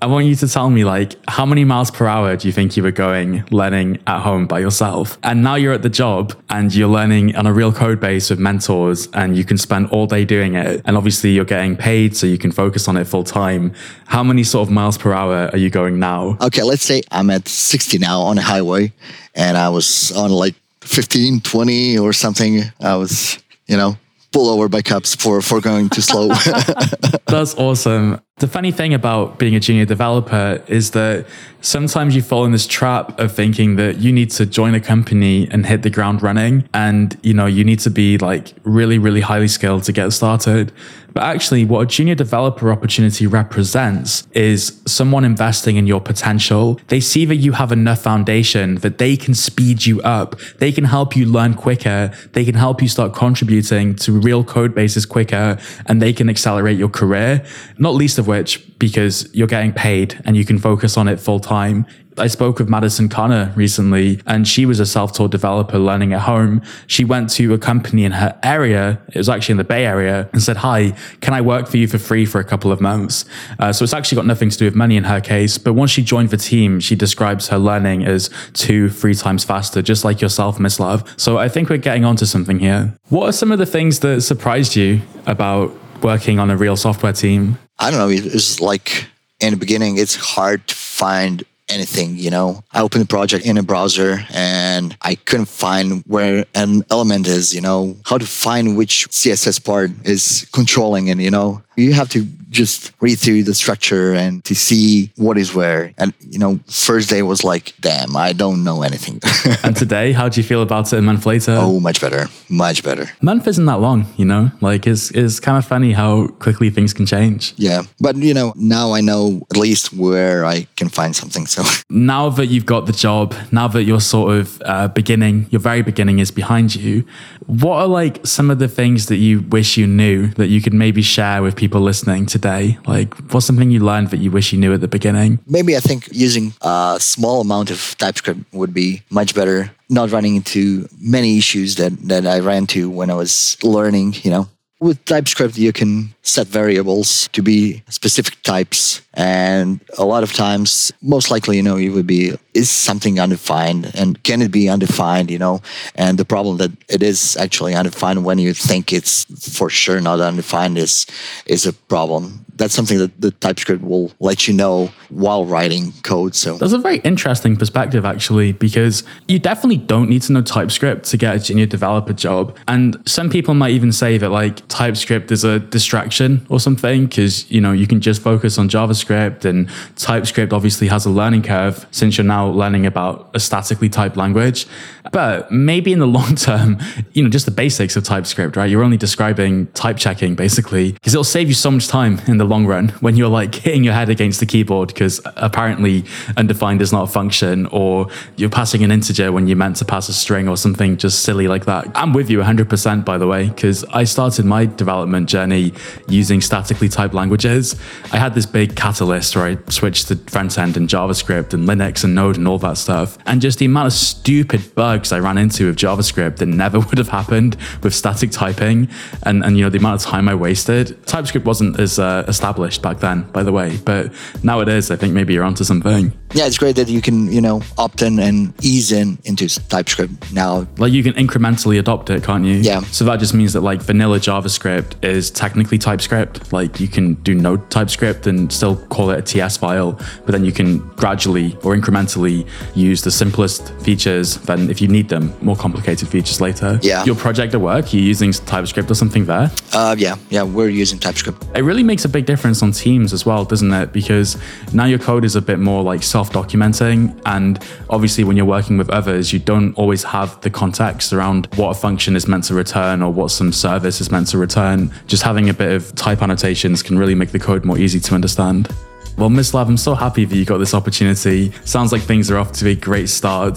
I 0.02 0.06
want 0.06 0.26
you 0.26 0.34
to 0.34 0.48
tell 0.48 0.70
me, 0.70 0.84
like, 0.84 1.14
how 1.28 1.46
many 1.46 1.64
miles 1.64 1.92
per 1.92 2.08
hour 2.08 2.34
do 2.34 2.48
you 2.48 2.52
think 2.52 2.76
you 2.76 2.82
were 2.82 2.90
going 2.90 3.44
learning 3.52 4.00
at 4.08 4.22
home 4.22 4.48
by 4.48 4.58
yourself? 4.58 5.18
And 5.22 5.44
now 5.44 5.54
you're 5.54 5.72
at 5.72 5.82
the 5.82 5.88
job 5.88 6.34
and 6.50 6.74
you're 6.74 6.88
learning 6.88 7.36
on 7.36 7.46
a 7.46 7.52
real 7.52 7.72
code 7.72 8.00
base 8.00 8.28
with 8.28 8.40
mentors 8.40 9.06
and 9.12 9.36
you 9.36 9.44
can 9.44 9.56
spend 9.56 9.88
all 9.90 10.08
day 10.08 10.24
doing 10.24 10.56
it. 10.56 10.82
And 10.84 10.96
obviously 10.96 11.30
you're 11.30 11.44
getting 11.44 11.76
paid 11.76 12.16
so 12.16 12.26
you 12.26 12.38
can 12.38 12.50
focus 12.50 12.88
on 12.88 12.96
it 12.96 13.04
full 13.04 13.22
time. 13.22 13.72
How 14.06 14.24
many 14.24 14.42
sort 14.42 14.66
of 14.66 14.72
miles 14.72 14.98
per 14.98 15.12
hour 15.12 15.48
are 15.52 15.58
you 15.58 15.70
going 15.70 16.00
now? 16.00 16.38
Okay, 16.40 16.64
let's 16.64 16.82
say 16.82 17.02
I'm 17.12 17.30
at 17.30 17.46
60 17.46 17.98
now 17.98 18.22
on 18.22 18.36
a 18.36 18.42
highway 18.42 18.92
and 19.36 19.56
I 19.56 19.68
was 19.68 20.10
on 20.10 20.32
like 20.32 20.56
15, 20.86 21.40
20 21.40 21.98
or 21.98 22.12
something. 22.12 22.62
I 22.80 22.96
was, 22.96 23.38
you 23.66 23.76
know, 23.76 23.96
pulled 24.32 24.48
over 24.48 24.68
by 24.68 24.82
cops 24.82 25.14
for, 25.14 25.42
for 25.42 25.60
going 25.60 25.88
too 25.88 26.00
slow. 26.00 26.28
That's 27.26 27.54
awesome. 27.54 28.20
The 28.38 28.46
funny 28.46 28.70
thing 28.70 28.92
about 28.92 29.38
being 29.38 29.54
a 29.54 29.60
junior 29.60 29.86
developer 29.86 30.62
is 30.66 30.90
that 30.90 31.26
sometimes 31.62 32.14
you 32.14 32.20
fall 32.20 32.44
in 32.44 32.52
this 32.52 32.66
trap 32.66 33.18
of 33.18 33.32
thinking 33.32 33.76
that 33.76 33.96
you 33.96 34.12
need 34.12 34.30
to 34.32 34.44
join 34.44 34.74
a 34.74 34.80
company 34.80 35.48
and 35.50 35.64
hit 35.64 35.80
the 35.80 35.88
ground 35.88 36.22
running 36.22 36.68
and 36.74 37.18
you 37.22 37.32
know 37.32 37.46
you 37.46 37.64
need 37.64 37.80
to 37.80 37.90
be 37.90 38.18
like 38.18 38.52
really 38.62 38.98
really 38.98 39.22
highly 39.22 39.48
skilled 39.48 39.84
to 39.84 39.92
get 39.92 40.12
started. 40.12 40.70
But 41.14 41.22
actually 41.22 41.64
what 41.64 41.80
a 41.80 41.86
junior 41.86 42.14
developer 42.14 42.70
opportunity 42.70 43.26
represents 43.26 44.28
is 44.32 44.82
someone 44.86 45.24
investing 45.24 45.76
in 45.76 45.86
your 45.86 45.98
potential. 45.98 46.78
They 46.88 47.00
see 47.00 47.24
that 47.24 47.36
you 47.36 47.52
have 47.52 47.72
enough 47.72 48.02
foundation 48.02 48.74
that 48.76 48.98
they 48.98 49.16
can 49.16 49.32
speed 49.32 49.86
you 49.86 50.02
up. 50.02 50.38
They 50.58 50.72
can 50.72 50.84
help 50.84 51.16
you 51.16 51.24
learn 51.24 51.54
quicker. 51.54 52.12
They 52.32 52.44
can 52.44 52.54
help 52.54 52.82
you 52.82 52.88
start 52.88 53.14
contributing 53.14 53.96
to 53.96 54.12
real 54.12 54.44
code 54.44 54.74
bases 54.74 55.06
quicker 55.06 55.58
and 55.86 56.02
they 56.02 56.12
can 56.12 56.28
accelerate 56.28 56.76
your 56.76 56.90
career. 56.90 57.42
Not 57.78 57.94
least 57.94 58.18
of 58.18 58.25
which 58.26 58.78
because 58.78 59.32
you're 59.34 59.46
getting 59.46 59.72
paid 59.72 60.20
and 60.24 60.36
you 60.36 60.44
can 60.44 60.58
focus 60.58 60.96
on 60.96 61.08
it 61.08 61.18
full 61.20 61.40
time. 61.40 61.86
I 62.18 62.28
spoke 62.28 62.58
with 62.58 62.68
Madison 62.68 63.08
Kanna 63.08 63.52
recently, 63.56 64.20
and 64.26 64.48
she 64.48 64.64
was 64.64 64.80
a 64.80 64.86
self 64.86 65.12
taught 65.12 65.30
developer 65.30 65.78
learning 65.78 66.14
at 66.14 66.22
home. 66.22 66.62
She 66.86 67.04
went 67.04 67.28
to 67.30 67.52
a 67.52 67.58
company 67.58 68.04
in 68.04 68.12
her 68.12 68.38
area, 68.42 69.00
it 69.08 69.18
was 69.18 69.28
actually 69.28 69.52
in 69.52 69.58
the 69.58 69.64
Bay 69.64 69.84
Area, 69.84 70.28
and 70.32 70.42
said, 70.42 70.58
Hi, 70.58 70.96
can 71.20 71.34
I 71.34 71.40
work 71.42 71.68
for 71.68 71.76
you 71.76 71.86
for 71.86 71.98
free 71.98 72.24
for 72.24 72.40
a 72.40 72.44
couple 72.44 72.72
of 72.72 72.80
months? 72.80 73.26
Uh, 73.58 73.72
so 73.72 73.82
it's 73.82 73.92
actually 73.92 74.16
got 74.16 74.26
nothing 74.26 74.48
to 74.48 74.56
do 74.56 74.64
with 74.64 74.74
money 74.74 74.96
in 74.96 75.04
her 75.04 75.20
case. 75.20 75.58
But 75.58 75.74
once 75.74 75.90
she 75.90 76.02
joined 76.02 76.30
the 76.30 76.38
team, 76.38 76.80
she 76.80 76.96
describes 76.96 77.48
her 77.48 77.58
learning 77.58 78.06
as 78.06 78.30
two, 78.54 78.88
three 78.88 79.14
times 79.14 79.44
faster, 79.44 79.82
just 79.82 80.04
like 80.04 80.20
yourself, 80.20 80.58
Mislav. 80.58 81.06
So 81.20 81.36
I 81.36 81.48
think 81.48 81.68
we're 81.68 81.76
getting 81.76 82.04
onto 82.04 82.24
something 82.24 82.58
here. 82.58 82.94
What 83.08 83.28
are 83.28 83.32
some 83.32 83.52
of 83.52 83.58
the 83.58 83.66
things 83.66 84.00
that 84.00 84.22
surprised 84.22 84.74
you 84.74 85.02
about 85.26 85.74
working 86.02 86.38
on 86.38 86.50
a 86.50 86.56
real 86.56 86.76
software 86.76 87.12
team? 87.12 87.58
I 87.78 87.90
don't 87.90 88.00
know. 88.00 88.08
It 88.08 88.32
was 88.32 88.60
like 88.60 89.06
in 89.40 89.52
the 89.52 89.56
beginning, 89.58 89.98
it's 89.98 90.14
hard 90.14 90.66
to 90.68 90.74
find 90.74 91.44
anything, 91.68 92.16
you 92.16 92.30
know. 92.30 92.62
I 92.72 92.82
opened 92.82 93.02
the 93.02 93.08
project 93.08 93.44
in 93.44 93.58
a 93.58 93.62
browser 93.62 94.24
and 94.30 94.96
I 95.02 95.16
couldn't 95.16 95.46
find 95.46 96.02
where 96.06 96.46
an 96.54 96.84
element 96.90 97.26
is, 97.26 97.54
you 97.54 97.60
know, 97.60 97.96
how 98.04 98.18
to 98.18 98.26
find 98.26 98.76
which 98.76 99.08
CSS 99.10 99.62
part 99.64 99.90
is 100.04 100.48
controlling 100.52 101.08
it, 101.08 101.18
you 101.18 101.30
know. 101.30 101.62
You 101.76 101.92
have 101.92 102.08
to 102.10 102.26
just 102.50 102.92
read 103.00 103.16
through 103.16 103.42
the 103.42 103.54
structure 103.54 104.14
and 104.14 104.42
to 104.44 104.54
see 104.54 105.10
what 105.16 105.36
is 105.36 105.54
where. 105.54 105.92
And, 105.98 106.14
you 106.20 106.38
know, 106.38 106.58
first 106.66 107.10
day 107.10 107.22
was 107.22 107.44
like, 107.44 107.74
damn, 107.80 108.16
I 108.16 108.32
don't 108.32 108.64
know 108.64 108.82
anything. 108.82 109.20
and 109.62 109.76
today, 109.76 110.12
how 110.12 110.28
do 110.28 110.40
you 110.40 110.46
feel 110.46 110.62
about 110.62 110.92
it 110.92 110.98
a 110.98 111.02
month 111.02 111.26
later? 111.26 111.56
Oh, 111.58 111.80
much 111.80 112.00
better. 112.00 112.28
Much 112.48 112.82
better. 112.82 113.06
Month 113.20 113.46
isn't 113.48 113.66
that 113.66 113.80
long, 113.80 114.06
you 114.16 114.24
know? 114.24 114.50
Like, 114.60 114.86
it's, 114.86 115.10
it's 115.10 115.38
kind 115.40 115.58
of 115.58 115.66
funny 115.66 115.92
how 115.92 116.28
quickly 116.28 116.70
things 116.70 116.94
can 116.94 117.04
change. 117.04 117.52
Yeah. 117.56 117.82
But, 118.00 118.16
you 118.16 118.32
know, 118.32 118.54
now 118.56 118.92
I 118.92 119.00
know 119.00 119.46
at 119.50 119.56
least 119.56 119.92
where 119.92 120.44
I 120.44 120.66
can 120.76 120.88
find 120.88 121.14
something. 121.14 121.46
So 121.46 121.62
now 121.90 122.30
that 122.30 122.46
you've 122.46 122.66
got 122.66 122.86
the 122.86 122.92
job, 122.92 123.34
now 123.52 123.68
that 123.68 123.84
your 123.84 124.00
sort 124.00 124.36
of 124.36 124.62
uh, 124.64 124.88
beginning, 124.88 125.46
your 125.50 125.60
very 125.60 125.82
beginning 125.82 126.20
is 126.20 126.30
behind 126.30 126.74
you, 126.74 127.04
what 127.46 127.76
are 127.76 127.86
like 127.86 128.26
some 128.26 128.50
of 128.50 128.58
the 128.58 128.68
things 128.68 129.06
that 129.06 129.16
you 129.16 129.40
wish 129.40 129.76
you 129.76 129.86
knew 129.86 130.28
that 130.28 130.48
you 130.48 130.60
could 130.62 130.74
maybe 130.74 131.02
share 131.02 131.42
with 131.42 131.56
people 131.56 131.65
listening 131.74 132.26
today? 132.26 132.78
Like, 132.86 133.14
what's 133.32 133.46
something 133.46 133.70
you 133.70 133.80
learned 133.80 134.10
that 134.10 134.18
you 134.18 134.30
wish 134.30 134.52
you 134.52 134.58
knew 134.58 134.72
at 134.72 134.80
the 134.80 134.88
beginning? 134.88 135.38
Maybe 135.46 135.76
I 135.76 135.80
think 135.80 136.08
using 136.12 136.54
a 136.62 136.98
small 137.00 137.40
amount 137.40 137.70
of 137.70 137.96
TypeScript 137.98 138.40
would 138.52 138.72
be 138.72 139.02
much 139.10 139.34
better. 139.34 139.72
Not 139.88 140.10
running 140.10 140.36
into 140.36 140.88
many 140.98 141.38
issues 141.38 141.76
that, 141.76 141.92
that 142.08 142.26
I 142.26 142.40
ran 142.40 142.66
to 142.68 142.90
when 142.90 143.10
I 143.10 143.14
was 143.14 143.56
learning, 143.62 144.16
you 144.22 144.30
know. 144.30 144.48
With 144.78 145.02
TypeScript, 145.06 145.56
you 145.56 145.72
can 145.72 146.14
set 146.22 146.48
variables 146.48 147.28
to 147.32 147.42
be 147.42 147.82
specific 147.88 148.42
types. 148.42 149.00
And 149.14 149.80
a 149.96 150.04
lot 150.04 150.22
of 150.22 150.34
times, 150.34 150.92
most 151.00 151.30
likely, 151.30 151.56
you 151.56 151.62
know, 151.62 151.76
it 151.76 151.88
would 151.88 152.06
be 152.06 152.34
is 152.52 152.68
something 152.68 153.18
undefined 153.18 153.90
and 153.94 154.22
can 154.22 154.42
it 154.42 154.50
be 154.50 154.68
undefined, 154.68 155.30
you 155.30 155.38
know? 155.38 155.62
And 155.94 156.18
the 156.18 156.24
problem 156.26 156.58
that 156.58 156.72
it 156.90 157.02
is 157.02 157.36
actually 157.38 157.74
undefined 157.74 158.24
when 158.24 158.38
you 158.38 158.52
think 158.52 158.92
it's 158.92 159.24
for 159.56 159.70
sure 159.70 160.00
not 160.00 160.20
undefined 160.20 160.76
is 160.76 161.06
is 161.46 161.66
a 161.66 161.72
problem 161.72 162.45
that's 162.56 162.74
something 162.74 162.98
that 162.98 163.20
the 163.20 163.30
TypeScript 163.30 163.82
will 163.82 164.12
let 164.18 164.48
you 164.48 164.54
know 164.54 164.90
while 165.10 165.44
writing 165.44 165.92
code. 166.02 166.34
So 166.34 166.56
that's 166.56 166.72
a 166.72 166.78
very 166.78 166.98
interesting 166.98 167.56
perspective, 167.56 168.04
actually, 168.04 168.52
because 168.52 169.04
you 169.28 169.38
definitely 169.38 169.76
don't 169.76 170.08
need 170.08 170.22
to 170.22 170.32
know 170.32 170.42
TypeScript 170.42 171.04
to 171.06 171.16
get 171.16 171.36
a 171.36 171.38
junior 171.38 171.66
developer 171.66 172.12
job. 172.12 172.56
And 172.66 172.96
some 173.06 173.30
people 173.30 173.54
might 173.54 173.72
even 173.72 173.92
say 173.92 174.18
that 174.18 174.30
like 174.30 174.66
TypeScript 174.68 175.30
is 175.30 175.44
a 175.44 175.58
distraction 175.58 176.46
or 176.48 176.58
something 176.58 177.06
because 177.06 177.50
you 177.50 177.60
know 177.60 177.72
you 177.72 177.86
can 177.86 178.00
just 178.00 178.22
focus 178.22 178.58
on 178.58 178.68
JavaScript 178.68 179.44
and 179.44 179.68
TypeScript 179.96 180.52
obviously 180.52 180.88
has 180.88 181.06
a 181.06 181.10
learning 181.10 181.42
curve 181.42 181.86
since 181.90 182.16
you're 182.16 182.24
now 182.24 182.48
learning 182.48 182.86
about 182.86 183.30
a 183.34 183.40
statically 183.40 183.88
typed 183.88 184.16
language. 184.16 184.66
But 185.12 185.52
maybe 185.52 185.92
in 185.92 185.98
the 185.98 186.06
long 186.16 186.34
term, 186.36 186.78
you 187.12 187.22
know, 187.22 187.28
just 187.28 187.44
the 187.44 187.52
basics 187.52 187.96
of 187.96 188.04
TypeScript, 188.04 188.56
right? 188.56 188.70
You're 188.70 188.82
only 188.82 188.96
describing 188.96 189.66
type 189.68 189.98
checking 189.98 190.34
basically 190.34 190.92
because 190.92 191.14
it'll 191.14 191.24
save 191.24 191.48
you 191.48 191.54
so 191.54 191.70
much 191.70 191.88
time 191.88 192.20
in 192.26 192.38
the 192.38 192.45
long 192.46 192.66
run 192.66 192.88
when 193.00 193.16
you're 193.16 193.28
like 193.28 193.54
hitting 193.54 193.84
your 193.84 193.94
head 193.94 194.08
against 194.08 194.40
the 194.40 194.46
keyboard 194.46 194.88
because 194.88 195.20
apparently 195.36 196.04
undefined 196.36 196.80
is 196.82 196.92
not 196.92 197.04
a 197.04 197.12
function 197.12 197.66
or 197.66 198.08
you're 198.36 198.50
passing 198.50 198.82
an 198.84 198.90
integer 198.90 199.32
when 199.32 199.46
you're 199.46 199.56
meant 199.56 199.76
to 199.76 199.84
pass 199.84 200.08
a 200.08 200.12
string 200.12 200.48
or 200.48 200.56
something 200.56 200.96
just 200.96 201.22
silly 201.22 201.48
like 201.48 201.64
that. 201.64 201.86
I'm 201.94 202.12
with 202.12 202.30
you 202.30 202.38
100% 202.38 203.04
by 203.04 203.18
the 203.18 203.26
way 203.26 203.48
because 203.48 203.84
I 203.84 204.04
started 204.04 204.44
my 204.44 204.66
development 204.66 205.28
journey 205.28 205.72
using 206.08 206.40
statically 206.40 206.88
typed 206.88 207.14
languages. 207.14 207.76
I 208.12 208.18
had 208.18 208.34
this 208.34 208.46
big 208.46 208.76
catalyst 208.76 209.36
where 209.36 209.46
I 209.46 209.58
switched 209.70 210.08
to 210.08 210.16
front 210.16 210.58
end 210.58 210.76
and 210.76 210.88
JavaScript 210.88 211.52
and 211.54 211.68
Linux 211.68 212.04
and 212.04 212.14
Node 212.14 212.36
and 212.36 212.46
all 212.46 212.58
that 212.58 212.78
stuff. 212.78 213.18
And 213.26 213.40
just 213.40 213.58
the 213.58 213.66
amount 213.66 213.86
of 213.86 213.92
stupid 213.92 214.74
bugs 214.74 215.12
I 215.12 215.18
ran 215.18 215.38
into 215.38 215.66
with 215.66 215.76
JavaScript 215.76 216.36
that 216.38 216.46
never 216.46 216.78
would 216.86 216.98
have 216.98 217.08
happened 217.08 217.56
with 217.82 217.94
static 217.94 218.30
typing 218.30 218.88
and, 219.22 219.44
and 219.44 219.56
you 219.56 219.64
know 219.64 219.70
the 219.70 219.78
amount 219.78 220.02
of 220.02 220.06
time 220.06 220.28
I 220.28 220.34
wasted. 220.34 221.04
TypeScript 221.06 221.46
wasn't 221.46 221.78
as 221.78 221.98
uh, 221.98 222.24
established 222.36 222.82
back 222.82 222.98
then, 223.00 223.22
by 223.32 223.42
the 223.42 223.52
way, 223.52 223.78
but 223.84 224.12
nowadays. 224.42 224.90
I 224.90 224.96
think 224.96 225.14
maybe 225.14 225.32
you're 225.34 225.48
onto 225.50 225.64
something. 225.64 226.12
Yeah, 226.34 226.46
it's 226.46 226.58
great 226.58 226.76
that 226.76 226.88
you 226.88 227.00
can, 227.00 227.32
you 227.32 227.40
know, 227.40 227.62
opt 227.78 228.02
in 228.02 228.18
and 228.18 228.52
ease 228.62 228.92
in 228.92 229.18
into 229.24 229.48
TypeScript 229.68 230.32
now. 230.32 230.66
Like 230.76 230.92
you 230.92 231.02
can 231.02 231.14
incrementally 231.14 231.78
adopt 231.78 232.10
it, 232.10 232.22
can't 232.22 232.44
you? 232.44 232.56
Yeah. 232.56 232.80
So 232.98 233.04
that 233.06 233.20
just 233.20 233.32
means 233.32 233.52
that 233.54 233.62
like 233.62 233.80
vanilla 233.80 234.18
JavaScript 234.18 235.02
is 235.04 235.30
technically 235.30 235.78
TypeScript. 235.78 236.52
Like 236.52 236.78
you 236.78 236.88
can 236.88 237.14
do 237.22 237.34
no 237.34 237.56
TypeScript 237.56 238.26
and 238.26 238.52
still 238.52 238.76
call 238.94 239.10
it 239.10 239.18
a 239.18 239.22
TS 239.22 239.56
file, 239.56 239.92
but 240.24 240.32
then 240.32 240.44
you 240.44 240.52
can 240.52 240.78
gradually 240.96 241.56
or 241.64 241.74
incrementally 241.74 242.46
use 242.74 243.00
the 243.02 243.10
simplest 243.10 243.72
features. 243.80 244.36
Then 244.36 244.68
if 244.68 244.82
you 244.82 244.88
need 244.88 245.08
them, 245.08 245.32
more 245.40 245.56
complicated 245.56 246.08
features 246.08 246.40
later. 246.40 246.78
Yeah. 246.82 247.04
Your 247.04 247.16
project 247.16 247.54
at 247.54 247.60
work, 247.60 247.94
you're 247.94 248.02
using 248.02 248.32
TypeScript 248.32 248.90
or 248.90 248.94
something 248.94 249.24
there? 249.24 249.50
Uh, 249.72 249.94
yeah, 249.98 250.16
yeah, 250.28 250.42
we're 250.42 250.68
using 250.68 250.98
TypeScript. 250.98 251.46
It 251.54 251.62
really 251.62 251.82
makes 251.82 252.04
a 252.04 252.08
big 252.08 252.25
difference 252.26 252.62
on 252.62 252.72
teams 252.72 253.12
as 253.12 253.24
well, 253.24 253.44
doesn't 253.44 253.72
it? 253.72 253.92
Because 253.92 254.36
now 254.72 254.84
your 254.84 254.98
code 254.98 255.24
is 255.24 255.36
a 255.36 255.42
bit 255.42 255.58
more 255.58 255.82
like 255.82 256.02
self-documenting, 256.02 257.20
and 257.24 257.58
obviously 257.88 258.24
when 258.24 258.36
you're 258.36 258.46
working 258.46 258.76
with 258.76 258.90
others, 258.90 259.32
you 259.32 259.38
don't 259.38 259.72
always 259.74 260.04
have 260.04 260.40
the 260.42 260.50
context 260.50 261.12
around 261.12 261.46
what 261.56 261.70
a 261.70 261.74
function 261.74 262.16
is 262.16 262.26
meant 262.28 262.44
to 262.44 262.54
return 262.54 263.02
or 263.02 263.12
what 263.12 263.30
some 263.30 263.52
service 263.52 264.00
is 264.00 264.10
meant 264.10 264.26
to 264.28 264.38
return. 264.38 264.92
Just 265.06 265.22
having 265.22 265.48
a 265.48 265.54
bit 265.54 265.72
of 265.72 265.94
type 265.94 266.22
annotations 266.22 266.82
can 266.82 266.98
really 266.98 267.14
make 267.14 267.30
the 267.30 267.38
code 267.38 267.64
more 267.64 267.78
easy 267.78 268.00
to 268.00 268.14
understand. 268.14 268.68
Well, 269.16 269.30
Mislav, 269.30 269.66
I'm 269.66 269.78
so 269.78 269.94
happy 269.94 270.26
that 270.26 270.36
you 270.36 270.44
got 270.44 270.58
this 270.58 270.74
opportunity. 270.74 271.50
Sounds 271.64 271.90
like 271.90 272.02
things 272.02 272.30
are 272.30 272.36
off 272.36 272.52
to 272.52 272.68
a 272.68 272.74
great 272.74 273.08
start. 273.08 273.56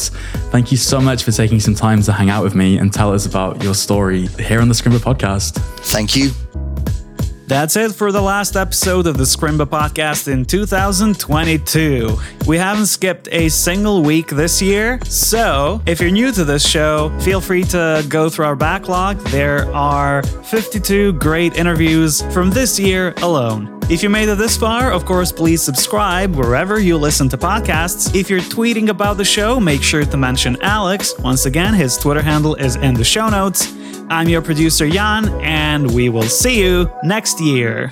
Thank 0.51 0.71
you 0.71 0.77
so 0.77 1.01
much 1.01 1.23
for 1.23 1.33
taking 1.33 1.59
some 1.59 1.75
time 1.75 2.01
to 2.03 2.13
hang 2.13 2.29
out 2.29 2.43
with 2.45 2.55
me 2.55 2.77
and 2.77 2.93
tell 2.93 3.13
us 3.13 3.25
about 3.25 3.61
your 3.61 3.75
story 3.75 4.27
here 4.27 4.61
on 4.61 4.69
the 4.69 4.73
Scrimba 4.73 4.99
podcast. 4.99 5.55
Thank 5.81 6.15
you. 6.15 6.31
That's 7.49 7.75
it 7.75 7.95
for 7.95 8.11
the 8.11 8.21
last 8.21 8.55
episode 8.55 9.07
of 9.07 9.17
the 9.17 9.23
Scrimba 9.23 9.65
podcast 9.65 10.31
in 10.31 10.45
2022. 10.45 12.15
We 12.45 12.57
haven't 12.59 12.85
skipped 12.85 13.27
a 13.31 13.49
single 13.49 14.03
week 14.03 14.27
this 14.27 14.61
year, 14.61 14.99
so 15.05 15.81
if 15.87 15.99
you're 15.99 16.11
new 16.11 16.31
to 16.31 16.45
this 16.45 16.63
show, 16.63 17.09
feel 17.21 17.41
free 17.41 17.63
to 17.63 18.05
go 18.07 18.29
through 18.29 18.45
our 18.45 18.55
backlog. 18.55 19.17
There 19.29 19.67
are 19.73 20.21
52 20.21 21.13
great 21.13 21.57
interviews 21.57 22.21
from 22.31 22.51
this 22.51 22.79
year 22.79 23.15
alone. 23.23 23.79
If 23.89 24.03
you 24.03 24.11
made 24.11 24.29
it 24.29 24.37
this 24.37 24.55
far, 24.55 24.91
of 24.91 25.05
course, 25.05 25.31
please 25.31 25.63
subscribe 25.63 26.35
wherever 26.35 26.79
you 26.79 26.99
listen 26.99 27.29
to 27.29 27.37
podcasts. 27.39 28.13
If 28.13 28.29
you're 28.29 28.41
tweeting 28.41 28.89
about 28.89 29.17
the 29.17 29.25
show, 29.25 29.59
make 29.59 29.81
sure 29.81 30.05
to 30.05 30.17
mention 30.17 30.55
Alex. 30.61 31.17
Once 31.17 31.47
again, 31.47 31.73
his 31.73 31.97
Twitter 31.97 32.21
handle 32.21 32.53
is 32.53 32.75
in 32.75 32.93
the 32.93 33.03
show 33.03 33.27
notes. 33.27 33.73
I'm 34.11 34.27
your 34.27 34.41
producer, 34.41 34.89
Jan, 34.89 35.29
and 35.41 35.93
we 35.93 36.09
will 36.09 36.23
see 36.23 36.63
you 36.63 36.91
next 37.03 37.39
year. 37.39 37.89